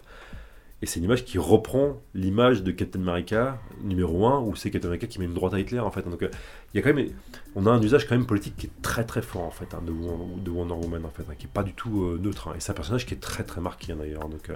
et 0.82 0.88
c'est 0.88 1.00
une 1.00 1.06
image 1.06 1.26
qui 1.26 1.38
reprend 1.38 2.02
l'image 2.16 2.64
de 2.64 2.72
Captain 2.72 3.00
America 3.02 3.60
numéro 3.84 4.26
1, 4.26 4.40
où 4.40 4.56
c'est 4.56 4.72
Captain 4.72 4.88
America 4.88 5.06
qui 5.06 5.20
met 5.20 5.26
une 5.26 5.34
droite 5.36 5.54
à 5.54 5.60
Hitler, 5.60 5.80
en 5.80 5.92
fait. 5.92 6.02
Donc, 6.10 6.24
euh, 6.24 6.30
il 6.74 6.78
y 6.78 6.80
a 6.80 6.84
quand 6.84 6.92
même, 6.92 7.08
on 7.56 7.68
a 7.68 7.70
un 7.70 7.80
usage 7.84 8.08
quand 8.08 8.16
même 8.16 8.26
politique 8.26 8.56
qui 8.58 8.66
est 8.66 8.82
très 8.82 9.04
très 9.04 9.22
fort, 9.22 9.44
en 9.44 9.52
fait, 9.52 9.76
hein, 9.76 9.82
de, 9.86 9.92
de, 9.92 10.50
Wonder 10.50 10.74
Woman, 10.74 11.06
en 11.06 11.12
fait, 11.12 11.22
hein, 11.30 11.36
qui 11.38 11.46
est 11.46 11.54
pas 11.54 11.62
du 11.62 11.74
tout 11.74 12.06
euh, 12.06 12.20
neutre. 12.20 12.48
Hein. 12.48 12.54
Et 12.58 12.60
c'est 12.60 12.72
un 12.72 12.76
personnage 12.76 13.06
qui 13.06 13.14
est 13.14 13.20
très 13.20 13.44
très 13.44 13.62
marqué, 13.62 13.94
d'ailleurs. 13.94 14.28
Donc, 14.28 14.52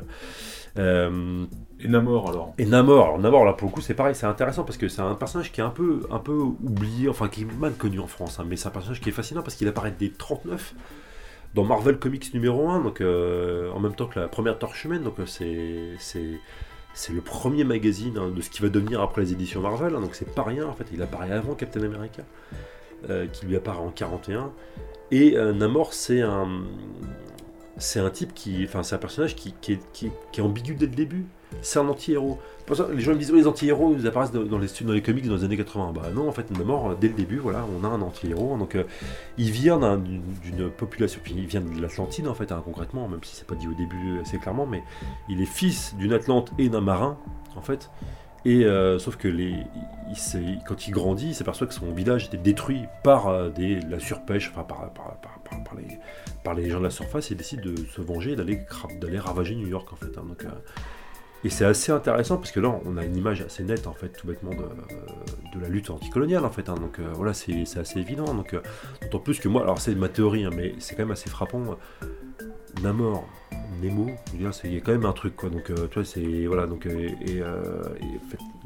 euh, 0.79 1.45
et 1.79 1.87
Namor, 1.87 2.29
alors 2.29 2.55
Et 2.57 2.65
Namor, 2.65 3.03
alors 3.03 3.19
Namor, 3.19 3.45
là, 3.45 3.53
pour 3.53 3.69
le 3.69 3.73
coup, 3.73 3.81
c'est 3.81 3.93
pareil, 3.93 4.15
c'est 4.15 4.25
intéressant, 4.25 4.63
parce 4.63 4.77
que 4.77 4.87
c'est 4.87 5.01
un 5.01 5.13
personnage 5.13 5.51
qui 5.51 5.61
est 5.61 5.63
un 5.65 5.69
peu, 5.69 6.07
un 6.09 6.19
peu 6.19 6.33
oublié, 6.33 7.07
enfin, 7.07 7.27
qui 7.27 7.43
est 7.43 7.59
mal 7.59 7.73
connu 7.73 7.99
en 7.99 8.07
France, 8.07 8.39
mais 8.47 8.55
c'est 8.55 8.67
un 8.67 8.71
personnage 8.71 8.99
qui 8.99 9.09
est 9.09 9.13
fascinant, 9.13 9.43
parce 9.43 9.55
qu'il 9.55 9.67
apparaît 9.67 9.93
dès 9.97 10.09
39 10.09 10.73
dans 11.55 11.63
Marvel 11.63 11.97
Comics 11.97 12.33
numéro 12.33 12.69
1, 12.69 12.81
donc 12.81 12.99
euh, 12.99 13.71
en 13.71 13.79
même 13.79 13.95
temps 13.95 14.07
que 14.07 14.19
la 14.19 14.27
première 14.27 14.59
Torche 14.59 14.83
humaine, 14.83 15.03
donc 15.03 15.15
euh, 15.19 15.25
c'est 15.25 17.13
le 17.13 17.21
premier 17.21 17.63
magazine 17.63 18.17
hein, 18.17 18.29
de 18.29 18.41
ce 18.41 18.49
qui 18.49 18.61
va 18.61 18.67
devenir 18.67 19.01
après 19.01 19.21
les 19.21 19.31
éditions 19.31 19.61
Marvel, 19.61 19.95
hein, 19.95 20.01
donc 20.01 20.15
c'est 20.15 20.35
pas 20.35 20.43
rien 20.43 20.67
en 20.67 20.73
fait, 20.73 20.85
il 20.93 21.01
apparaît 21.01 21.31
avant 21.31 21.55
Captain 21.55 21.81
America, 21.81 22.23
euh, 23.09 23.25
qui 23.27 23.45
lui 23.45 23.55
apparaît 23.55 23.79
en 23.79 23.89
41, 23.89 24.51
et 25.11 25.35
Namor 25.53 25.93
c'est 25.93 26.21
un 26.21 26.63
c'est 27.77 27.99
un 27.99 28.09
type 28.09 28.33
qui, 28.33 28.65
enfin 28.65 28.83
c'est 28.83 28.95
un 28.95 28.99
personnage 28.99 29.35
qui, 29.35 29.53
qui, 29.61 29.79
qui 29.93 30.11
est 30.37 30.41
ambigu 30.41 30.75
dès 30.75 30.87
le 30.87 30.95
début, 30.95 31.25
c'est 31.61 31.79
un 31.79 31.87
anti-héros. 31.87 32.39
Les 32.93 33.01
gens 33.01 33.13
me 33.13 33.17
disent, 33.17 33.31
les 33.31 33.45
anti-héros, 33.45 33.95
ils 33.97 34.07
apparaissent 34.07 34.31
dans 34.31 34.57
les, 34.57 34.67
dans 34.81 34.93
les 34.93 35.01
comics 35.01 35.27
dans 35.27 35.35
les 35.35 35.43
années 35.43 35.57
80. 35.57 35.91
Bah 35.93 36.09
non, 36.13 36.27
en 36.27 36.31
fait, 36.31 36.49
mort 36.51 36.95
dès 36.99 37.09
le 37.09 37.13
début, 37.13 37.37
voilà, 37.37 37.63
on 37.79 37.83
a 37.83 37.87
un 37.87 38.01
anti-héros. 38.01 38.57
Donc, 38.57 38.75
euh, 38.75 38.83
il 39.37 39.51
vient 39.51 39.97
d'une 39.97 40.69
population, 40.69 41.19
puis 41.23 41.35
il 41.37 41.45
vient 41.45 41.61
de 41.61 41.79
l'Atlantide, 41.79 42.27
en 42.27 42.33
fait, 42.33 42.51
hein, 42.51 42.61
concrètement, 42.65 43.07
même 43.07 43.23
si 43.23 43.35
c'est 43.35 43.47
pas 43.47 43.55
dit 43.55 43.67
au 43.67 43.73
début 43.73 44.19
assez 44.21 44.39
clairement, 44.39 44.65
mais 44.65 44.83
il 45.29 45.41
est 45.41 45.45
fils 45.45 45.95
d'une 45.97 46.13
Atlante 46.13 46.51
et 46.57 46.69
d'un 46.69 46.81
marin, 46.81 47.17
en 47.55 47.61
fait. 47.61 47.89
Et 48.45 48.63
euh, 48.63 48.99
sauf 48.99 49.15
que 49.17 49.27
quand 50.67 50.87
il 50.87 50.91
grandit, 50.91 51.29
il 51.29 51.35
s'aperçoit 51.35 51.65
que 51.65 51.73
son 51.73 51.91
village 51.91 52.25
était 52.27 52.37
détruit 52.37 52.83
par 53.03 53.27
euh, 53.27 53.49
la 53.89 53.99
surpêche, 53.99 54.51
enfin 54.51 54.63
par, 54.63 54.91
les, 56.55 56.69
gens 56.69 56.77
de 56.77 56.83
la 56.83 56.91
surface, 56.91 57.31
et 57.31 57.33
il 57.33 57.37
décide 57.37 57.61
de 57.61 57.75
se 57.75 58.01
venger 58.01 58.33
et 58.33 58.35
d'aller 58.35 59.19
ravager 59.19 59.55
New 59.55 59.67
York 59.67 59.91
en 59.91 59.95
fait. 59.95 60.17
Hein. 60.17 60.25
donc, 60.27 60.45
et 61.45 61.49
c'est 61.49 61.63
assez 61.63 61.91
intéressant 61.91 62.37
parce 62.37 62.51
que 62.51 62.59
là, 62.59 62.75
on 62.85 62.97
a 62.97 63.05
une 63.05 63.15
image 63.15 63.41
assez 63.41 63.63
nette, 63.63 63.85
en 63.85 63.93
fait, 63.93 64.09
tout 64.09 64.25
bêtement, 64.25 64.49
de, 64.49 64.65
de 65.55 65.61
la 65.61 65.69
lutte 65.69 65.91
anticoloniale, 65.91 66.43
en 66.43 66.49
fait. 66.49 66.69
Hein. 66.69 66.75
donc 66.81 66.97
euh, 66.97 67.07
voilà, 67.13 67.35
c'est 67.35 67.77
assez 67.77 67.99
évident. 67.99 68.33
Donc, 68.33 68.55
euh, 68.55 68.61
d'autant 69.03 69.19
plus 69.19 69.39
que 69.39 69.47
moi, 69.47 69.61
alors 69.61 69.79
c'est 69.79 69.93
ma 69.93 70.09
théorie, 70.09 70.43
hein, 70.43 70.49
mais 70.55 70.73
c'est 70.79 70.95
quand 70.95 71.03
même 71.03 71.11
assez 71.11 71.29
frappant. 71.29 71.77
Namor, 72.81 73.27
Nemo, 73.79 74.09
il 74.33 74.41
y 74.41 74.77
a 74.77 74.81
quand 74.81 74.91
même 74.91 75.05
un 75.05 75.13
truc, 75.13 75.35
quoi. 75.35 75.51
Donc, 75.51 75.69
euh, 75.69 75.87
tu 75.87 75.99
vois, 75.99 76.03
c'est. 76.03 76.47
Voilà, 76.47 76.65
donc. 76.65 76.87
et, 76.87 77.43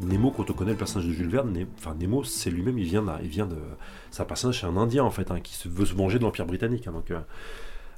Nemo, 0.01 0.31
quand 0.31 0.49
on 0.49 0.53
connaît 0.53 0.71
le 0.71 0.77
personnage 0.77 1.09
de 1.09 1.13
Jules 1.13 1.29
Verne, 1.29 1.53
enfin, 1.77 1.95
Nemo, 1.99 2.23
c'est 2.23 2.49
lui-même, 2.49 2.79
il 2.79 2.85
vient, 2.85 3.03
il 3.21 3.27
vient 3.27 3.45
de. 3.45 3.57
C'est 4.09 4.21
un 4.21 4.25
personnage, 4.25 4.61
c'est 4.61 4.67
un 4.67 4.77
Indien, 4.77 5.03
en 5.03 5.11
fait, 5.11 5.31
hein, 5.31 5.41
qui 5.41 5.53
se, 5.53 5.67
veut 5.67 5.85
se 5.85 5.95
venger 5.95 6.17
de 6.17 6.23
l'Empire 6.23 6.45
britannique. 6.45 6.87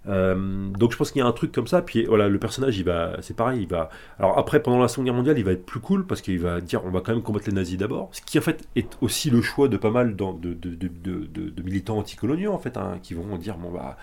Euh, 0.08 0.70
donc 0.70 0.92
je 0.92 0.98
pense 0.98 1.12
qu'il 1.12 1.20
y 1.20 1.24
a 1.24 1.28
un 1.28 1.32
truc 1.32 1.52
comme 1.52 1.68
ça. 1.68 1.82
Puis 1.82 2.06
voilà, 2.06 2.30
le 2.30 2.40
personnage, 2.40 2.78
il 2.78 2.86
va, 2.86 3.18
c'est 3.22 3.36
pareil, 3.36 3.62
il 3.64 3.68
va. 3.68 3.90
Alors 4.20 4.38
après, 4.38 4.62
pendant 4.62 4.80
la 4.80 4.88
Seconde 4.88 5.06
Guerre 5.06 5.16
mondiale, 5.16 5.38
il 5.38 5.46
va 5.46 5.52
être 5.52 5.66
plus 5.66 5.80
cool 5.80 6.06
parce 6.06 6.22
qu'il 6.22 6.40
va 6.40 6.62
dire, 6.62 6.84
on 6.86 6.90
va 6.90 7.02
quand 7.02 7.14
même 7.14 7.24
combattre 7.24 7.46
les 7.48 7.54
nazis 7.54 7.78
d'abord. 7.78 8.10
Ce 8.12 8.22
qui 8.22 8.40
en 8.40 8.42
fait 8.42 8.68
est 8.76 8.98
aussi 9.02 9.30
le 9.30 9.42
choix 9.42 9.68
de 9.68 9.78
pas 9.78 9.92
mal 9.92 10.16
de, 10.16 11.62
militants 11.64 11.98
anticoloniaux 11.98 12.54
en 12.54 12.60
fait, 12.60 12.78
hein, 12.78 13.00
qui 13.02 13.14
vont 13.14 13.38
dire, 13.38 13.58
bon 13.58 13.72
bah. 13.72 13.98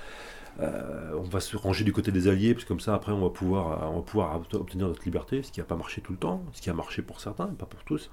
Euh, 0.60 1.12
on 1.16 1.22
va 1.22 1.38
se 1.38 1.56
ranger 1.56 1.84
du 1.84 1.92
côté 1.92 2.10
des 2.10 2.26
alliés, 2.26 2.52
parce 2.52 2.64
que 2.64 2.68
comme 2.68 2.80
ça, 2.80 2.92
après, 2.92 3.12
on 3.12 3.20
va 3.20 3.30
pouvoir, 3.30 4.02
pouvoir 4.02 4.42
obtenir 4.54 4.88
notre 4.88 5.04
liberté, 5.04 5.44
ce 5.44 5.52
qui 5.52 5.60
n'a 5.60 5.66
pas 5.66 5.76
marché 5.76 6.00
tout 6.00 6.10
le 6.10 6.18
temps, 6.18 6.42
ce 6.52 6.60
qui 6.60 6.68
a 6.68 6.74
marché 6.74 7.00
pour 7.00 7.20
certains, 7.20 7.46
pas 7.46 7.66
pour 7.66 7.84
tous. 7.84 8.10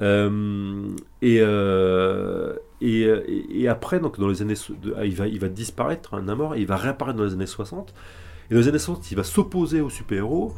Euh, 0.00 0.88
et, 1.20 1.38
euh, 2.82 3.22
et, 3.28 3.68
après, 3.68 4.00
donc 4.00 4.18
dans 4.18 4.28
les 4.28 4.42
années, 4.42 4.54
ah, 4.96 5.04
il 5.04 5.14
va, 5.14 5.48
disparaître, 5.48 6.14
un 6.14 6.34
mort, 6.34 6.54
et 6.54 6.60
il 6.60 6.66
va 6.66 6.76
réapparaître 6.76 7.18
dans 7.18 7.24
les 7.24 7.32
années 7.32 7.46
60. 7.46 7.94
Et 8.50 8.54
dans 8.54 8.60
les 8.60 8.68
années 8.68 8.78
60, 8.78 9.10
il 9.10 9.16
va 9.16 9.24
s'opposer 9.24 9.80
aux 9.80 9.90
super-héros, 9.90 10.52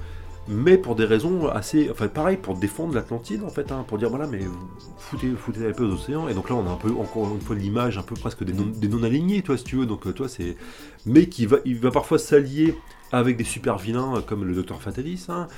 mais 0.49 0.77
pour 0.77 0.95
des 0.95 1.05
raisons 1.05 1.49
assez, 1.49 1.89
enfin 1.91 2.09
pareil, 2.09 2.37
pour 2.37 2.55
défendre 2.57 2.95
l'Atlantide 2.95 3.43
en 3.45 3.49
fait, 3.49 3.73
hein, 3.73 3.85
pour 3.89 3.97
dire 3.97 4.11
voilà, 4.11 4.27
mais 4.27 4.41
foutez, 4.99 5.31
foutez 5.31 5.67
un 5.67 5.73
peu 5.73 5.85
aux 5.85 5.95
océans. 5.95 6.29
Et 6.29 6.35
donc 6.35 6.51
là, 6.51 6.57
on 6.57 6.67
a 6.67 6.71
un 6.71 6.77
peu 6.77 6.91
encore 6.91 7.33
une 7.35 7.41
fois 7.41 7.57
l'image 7.57 7.97
un 7.99 8.03
peu 8.03 8.15
presque 8.15 8.45
des 8.45 8.53
non, 8.53 8.67
des 8.67 8.89
non 8.89 9.03
alignés, 9.03 9.43
toi, 9.43 9.57
si 9.57 9.65
tu 9.65 9.77
veux. 9.77 9.87
Donc 9.87 10.13
toi, 10.15 10.29
c'est, 10.29 10.57
mais 11.07 11.27
qui 11.27 11.47
va, 11.47 11.59
il 11.65 11.79
va 11.79 11.91
parfois 11.91 12.19
s'allier 12.19 12.75
avec 13.13 13.37
des 13.37 13.45
super 13.45 13.79
vilains 13.79 14.23
comme 14.27 14.45
le 14.45 14.55
Docteur 14.55 14.83
Fatalis. 14.83 15.27
Hein, 15.29 15.49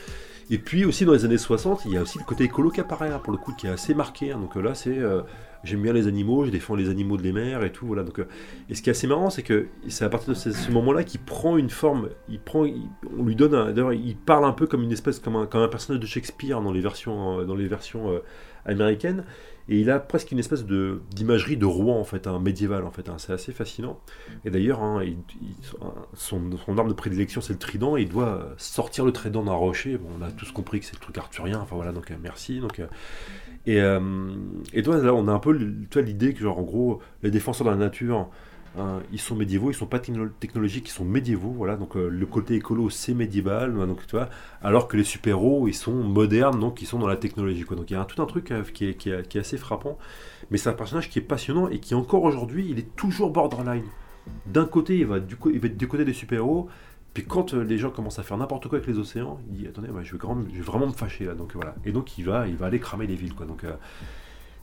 et 0.51 0.59
puis 0.59 0.85
aussi 0.85 1.05
dans 1.05 1.13
les 1.13 1.25
années 1.25 1.39
60, 1.39 1.83
il 1.87 1.93
y 1.93 1.97
a 1.97 2.03
aussi 2.03 2.19
le 2.19 2.25
côté 2.25 2.45
écolo 2.45 2.71
qui 2.71 2.81
apparaît, 2.81 3.11
hein, 3.11 3.21
pour 3.23 3.33
le 3.33 3.39
coup, 3.39 3.53
qui 3.53 3.67
est 3.67 3.71
assez 3.71 3.95
marqué. 3.95 4.33
Hein. 4.33 4.39
donc 4.39 4.55
là, 4.57 4.75
c'est 4.75 4.97
euh, 4.97 5.23
j'aime 5.65 5.83
bien 5.83 5.93
les 5.93 6.07
animaux, 6.07 6.45
je 6.45 6.51
défends 6.51 6.75
les 6.75 6.89
animaux 6.91 7.17
de 7.17 7.23
les 7.23 7.33
mers 7.33 7.65
et 7.65 7.73
tout. 7.73 7.87
Voilà. 7.87 8.03
Donc, 8.03 8.19
euh, 8.19 8.29
et 8.69 8.75
ce 8.75 8.83
qui 8.83 8.91
est 8.91 8.93
assez 8.93 9.07
marrant, 9.07 9.31
c'est 9.31 9.43
que 9.43 9.69
c'est 9.89 10.05
à 10.05 10.09
partir 10.09 10.35
de 10.35 10.39
ce, 10.39 10.71
moment-là 10.71 11.05
qu'il 11.05 11.21
prend 11.21 11.57
une 11.57 11.71
forme. 11.71 12.11
Il 12.29 12.41
prend, 12.41 12.67
on 13.19 13.25
lui 13.25 13.37
donne, 13.37 13.73
d'ailleurs, 13.73 13.93
il 13.93 14.17
parle 14.17 14.45
un 14.45 14.53
peu 14.53 14.67
comme 14.67 14.83
une 14.83 14.93
espèce, 14.93 15.19
comme 15.19 15.37
un, 15.37 15.47
comme 15.47 15.63
un 15.63 15.69
personnage 15.69 16.01
de 16.01 16.07
Shakespeare 16.07 16.61
dans 16.61 16.73
les 16.73 16.81
versions, 16.81 17.41
euh, 17.41 17.45
dans 17.45 17.55
les 17.57 17.69
versions 17.69 18.21
américaines. 18.65 19.25
Et 19.69 19.81
il 19.81 19.91
a 19.91 19.99
presque 19.99 20.31
une 20.31 20.39
espèce 20.39 20.65
de 20.65 21.01
d'imagerie 21.11 21.57
de 21.57 21.65
roi 21.65 21.95
en 21.95 22.05
fait, 22.05 22.29
un 22.29 22.39
médiéval 22.39 22.85
en 22.85 22.93
fait. 22.93 23.09
Hein. 23.09 23.17
c'est 23.19 23.33
assez 23.33 23.53
fascinant. 23.53 23.99
Et 24.45 24.51
d'ailleurs, 24.51 24.81
hein, 24.83 25.03
son, 26.15 26.51
arme 26.79 26.89
de 26.89 26.95
prédilection 26.95 27.41
c'est 27.41 27.53
le 27.53 27.59
trident. 27.59 27.97
Et 27.97 28.03
il 28.03 28.09
doit 28.09 28.55
sortir 28.59 29.05
le 29.05 29.13
trident 29.13 29.43
d'un 29.43 29.55
rocher. 29.55 29.99
Bon, 29.99 30.09
on 30.19 30.23
a 30.23 30.31
tous 30.31 30.53
compris 30.53 30.81
que 30.81 30.87
c'est 30.87 30.95
le 30.95 31.01
truc 31.01 31.19
arthurien. 31.19 31.59
Enfin 31.61 31.75
voilà, 31.75 31.93
donc 31.93 32.11
euh, 32.11 32.17
merci. 32.23 32.61
Euh, 32.79 32.87
et, 33.67 33.81
euh, 33.81 34.01
et 34.73 34.83
toi 34.83 34.97
on 34.97 35.29
a 35.29 35.33
un 35.33 35.39
peu 35.39 35.53
l'idée 35.97 36.35
que 36.35 36.41
genre 36.41 36.59
en 36.59 36.63
gros 36.63 37.01
les 37.23 37.31
défenseurs 37.31 37.67
de 37.67 37.71
la 37.73 37.77
nature 37.77 38.29
Hein, 38.79 39.01
ils 39.11 39.21
sont 39.21 39.35
médiévaux, 39.35 39.71
ils 39.71 39.75
sont 39.75 39.87
pas 39.87 39.99
technologiques, 39.99 40.89
ils 40.89 40.93
sont 40.93 41.05
médiévaux, 41.05 41.51
voilà. 41.51 41.77
Donc 41.77 41.97
euh, 41.97 42.09
le 42.09 42.27
côté 42.27 42.57
écolo 42.57 42.91
c'est 42.91 43.15
médiéval, 43.15 43.75
donc 43.75 44.07
tu 44.07 44.17
vois. 44.17 44.29
Alors 44.61 44.87
que 44.87 44.99
les 44.99 45.05
super-héros 45.05 45.67
ils 45.67 45.75
sont 45.75 45.95
modernes, 45.95 46.61
donc 46.61 46.83
ils 46.83 46.87
sont 46.87 46.99
dans 46.99 47.07
la 47.07 47.17
technologie. 47.17 47.65
Donc 47.65 47.91
il 47.91 47.95
y 47.95 47.97
a 47.97 48.05
tout 48.05 48.21
un 48.21 48.27
truc 48.27 48.51
euh, 48.51 48.63
qui, 48.65 48.87
est, 48.89 48.95
qui, 48.95 49.09
est, 49.11 49.37
assez 49.39 49.57
frappant. 49.57 49.97
Mais 50.51 50.59
c'est 50.59 50.69
un 50.69 50.75
personnage 50.75 51.09
qui 51.09 51.19
est 51.19 51.23
passionnant 51.23 51.69
et 51.69 51.79
qui 51.81 51.95
encore 51.95 52.25
aujourd'hui 52.25 52.67
il 52.69 52.79
est 52.79 52.95
toujours 52.97 53.31
borderline. 53.31 53.85
D'un 54.47 54.67
côté 54.67 54.99
il 54.99 55.07
va 55.07 55.19
il 55.19 55.59
va 55.59 55.69
être 55.69 55.77
du 55.79 55.89
côté 55.89 56.05
des 56.05 56.13
super-héros, 56.13 56.69
puis 57.17 57.25
quand 57.25 57.55
euh, 57.55 57.63
les 57.63 57.79
gens 57.79 57.91
commencent 57.91 58.19
à 58.19 58.23
faire 58.23 58.37
n'importe 58.37 58.69
quoi 58.69 58.77
avec 58.77 58.87
les 58.87 58.99
océans, 58.99 59.41
il 59.49 59.57
dit 59.57 59.67
attendez, 59.67 59.89
je, 59.89 60.13
vais 60.13 60.19
je, 60.21 60.57
vais 60.57 60.63
vraiment 60.63 60.87
me 60.87 60.93
fâcher 60.93 61.25
là. 61.25 61.35
Donc 61.35 61.55
voilà. 61.55 61.75
Et 61.87 61.93
donc 61.93 62.19
il 62.19 62.27
va, 62.27 62.47
il 62.47 62.57
va 62.57 62.67
aller 62.67 62.79
cramer 62.79 63.07
les 63.07 63.15
villes, 63.15 63.35
quoi. 63.35 63.47
Donc 63.47 63.65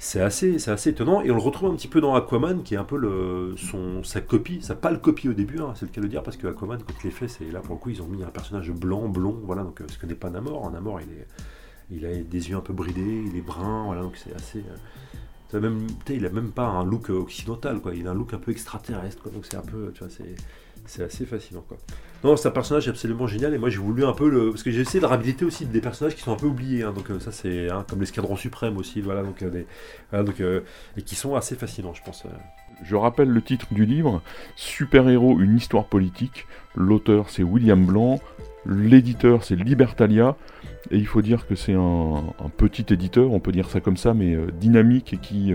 c'est 0.04 0.20
assez, 0.20 0.60
c'est 0.60 0.70
assez 0.70 0.89
étonnant 0.89 1.22
et 1.22 1.32
on 1.32 1.36
le 1.36 1.42
retrouve 1.42 1.72
un 1.72 1.76
petit 1.76 1.88
peu 1.88 2.02
dans 2.02 2.13
Aquaman 2.13 2.62
qui 2.62 2.74
est 2.74 2.78
un 2.78 2.84
peu 2.84 2.98
le, 2.98 3.56
son, 3.56 4.04
sa 4.04 4.20
copie, 4.20 4.62
sa 4.62 4.76
pâle 4.76 5.00
copie 5.00 5.30
au 5.30 5.34
début, 5.34 5.60
hein, 5.60 5.72
c'est 5.76 5.86
le 5.86 5.92
cas 5.92 6.02
de 6.02 6.08
dire 6.08 6.22
parce 6.22 6.36
que 6.36 6.46
Aquaman 6.46 6.78
quand 6.86 6.94
il 7.04 7.08
est 7.08 7.12
fait, 7.12 7.30
c'est 7.30 7.50
là 7.50 7.62
pour 7.62 7.76
le 7.76 7.80
coup 7.80 7.89
ils 7.89 8.02
ont 8.02 8.08
mis 8.08 8.22
un 8.22 8.28
personnage 8.28 8.70
blanc, 8.70 9.08
blond, 9.08 9.39
voilà 9.46 9.63
donc 9.63 9.80
euh, 9.80 9.86
ce 9.88 9.98
que 9.98 10.06
n'est 10.06 10.13
pas 10.13 10.30
Namor, 10.30 10.70
Namor 10.72 11.00
il 11.00 11.08
est, 11.08 11.28
il 11.89 12.06
a 12.06 12.22
des 12.22 12.50
yeux 12.50 12.58
un 12.58 12.60
peu 12.60 12.74
bridés, 12.74 13.24
il 13.26 13.38
est 13.38 13.42
brun, 13.42 13.86
voilà 13.86 14.02
donc 14.02 14.18
c'est 14.18 14.36
assez, 14.36 14.62
euh, 15.54 15.62
même, 15.62 15.88
il 16.10 16.26
a 16.26 16.30
même 16.30 16.52
pas 16.52 16.66
un 16.66 16.84
look 16.84 17.10
occidental 17.10 17.80
quoi, 17.80 17.96
il 17.96 18.06
a 18.06 18.12
un 18.12 18.13
look 18.13 18.34
un 18.34 18.39
peu 18.39 18.52
extraterrestre 18.52 19.24
quoi, 19.24 19.32
donc 19.32 19.46
c'est 19.46 19.56
un 19.56 19.62
peu, 19.62 19.94
tu 19.94 20.04
vois 20.04 20.10
c'est 20.10 20.36
c'est 20.86 21.04
assez 21.04 21.26
fascinant 21.26 21.63
quoi. 21.67 21.78
Non, 22.24 22.38
c'est 22.38 22.48
un 22.48 22.52
personnage 22.52 22.88
absolument 22.88 23.28
génial 23.28 23.54
et 23.54 23.58
moi 23.58 23.69
j'ai 23.69 23.80
voulu 23.80 24.06
un 24.06 24.13
peu 24.13 24.30
le. 24.30 24.52
Parce 24.52 24.63
que 24.63 24.72
j'ai 24.72 24.82
essayé 24.82 25.02
de 25.02 25.06
réhabiliter 25.06 25.43
aussi 25.43 25.65
des 25.65 25.82
personnages 25.82 26.15
qui 26.15 26.22
sont 26.22 26.32
un 26.32 26.38
peu 26.38 26.46
oubliés, 26.46 26.84
hein. 26.84 26.93
donc 26.93 27.10
euh, 27.12 27.19
ça 27.19 27.34
c'est 27.34 27.69
hein, 27.69 27.86
comme 27.89 28.00
l'escadron 28.00 28.38
suprême 28.38 28.78
aussi, 28.78 29.02
voilà, 29.02 29.24
donc, 29.24 29.41
euh, 29.41 30.24
donc 30.24 30.39
euh, 30.39 30.62
et 30.96 31.02
qui 31.02 31.15
sont 31.15 31.36
assez 31.36 31.56
fascinants, 31.56 31.93
je 31.93 32.02
pense. 32.02 32.24
Je 32.82 32.96
rappelle 32.96 33.28
le 33.28 33.41
titre 33.41 33.67
du 33.72 33.86
livre 33.86 34.22
Super-héros, 34.56 35.39
une 35.39 35.58
histoire 35.58 35.86
politique. 35.86 36.48
L'auteur 36.76 37.30
c'est 37.30 37.43
William 37.43 37.86
Blanc, 37.86 38.22
l'éditeur 38.65 39.43
c'est 39.43 39.58
Libertalia, 39.58 40.38
et 40.91 40.98
il 40.98 41.08
faut 41.08 41.22
dire 41.22 41.46
que 41.46 41.56
c'est 41.56 41.74
un, 41.74 42.24
petit 42.56 42.86
éditeur, 42.93 43.32
on 43.32 43.41
peut 43.41 43.52
dire 43.52 43.69
ça 43.69 43.82
comme 43.82 43.98
ça, 43.98 44.13
mais 44.13 44.38
dynamique 44.60 45.12
et 45.12 45.17
qui 45.17 45.54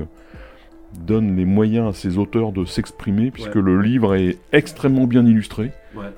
donne 0.94 1.37
les 1.37 1.44
moyens 1.44 1.88
à 1.88 1.92
ses 1.92 2.18
auteurs 2.18 2.53
de 2.53 2.64
s'exprimer, 2.64 3.31
puisque 3.31 3.55
le 3.55 3.81
livre 3.81 4.14
est 4.14 4.38
extrêmement 4.53 5.07
bien 5.07 5.24
illustré, 5.27 5.72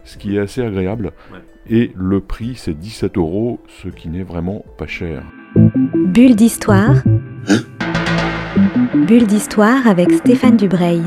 ce 0.04 0.16
qui 0.16 0.37
est 0.37 0.40
assez 0.40 0.62
agréable. 0.62 1.12
Et 1.68 1.92
le 1.94 2.20
prix, 2.20 2.54
c'est 2.56 2.78
17 2.78 3.16
euros, 3.16 3.61
ce 3.83 3.88
qui 3.88 4.09
n'est 4.09 4.22
vraiment 4.22 4.64
pas 4.78 4.87
cher. 4.87 5.22
Bulle 5.94 6.37
d'histoire. 6.37 6.94
Bulle 8.94 9.26
d'histoire 9.26 9.87
avec 9.87 10.12
Stéphane 10.12 10.56
Dubreuil. 10.56 11.02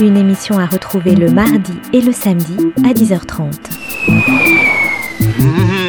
Une 0.00 0.16
émission 0.16 0.58
à 0.58 0.66
retrouver 0.66 1.14
le 1.14 1.30
mardi 1.30 1.74
et 1.92 2.00
le 2.00 2.12
samedi 2.12 2.56
à 2.84 2.92
10h30. 2.92 3.52
Mmh. 5.38 5.82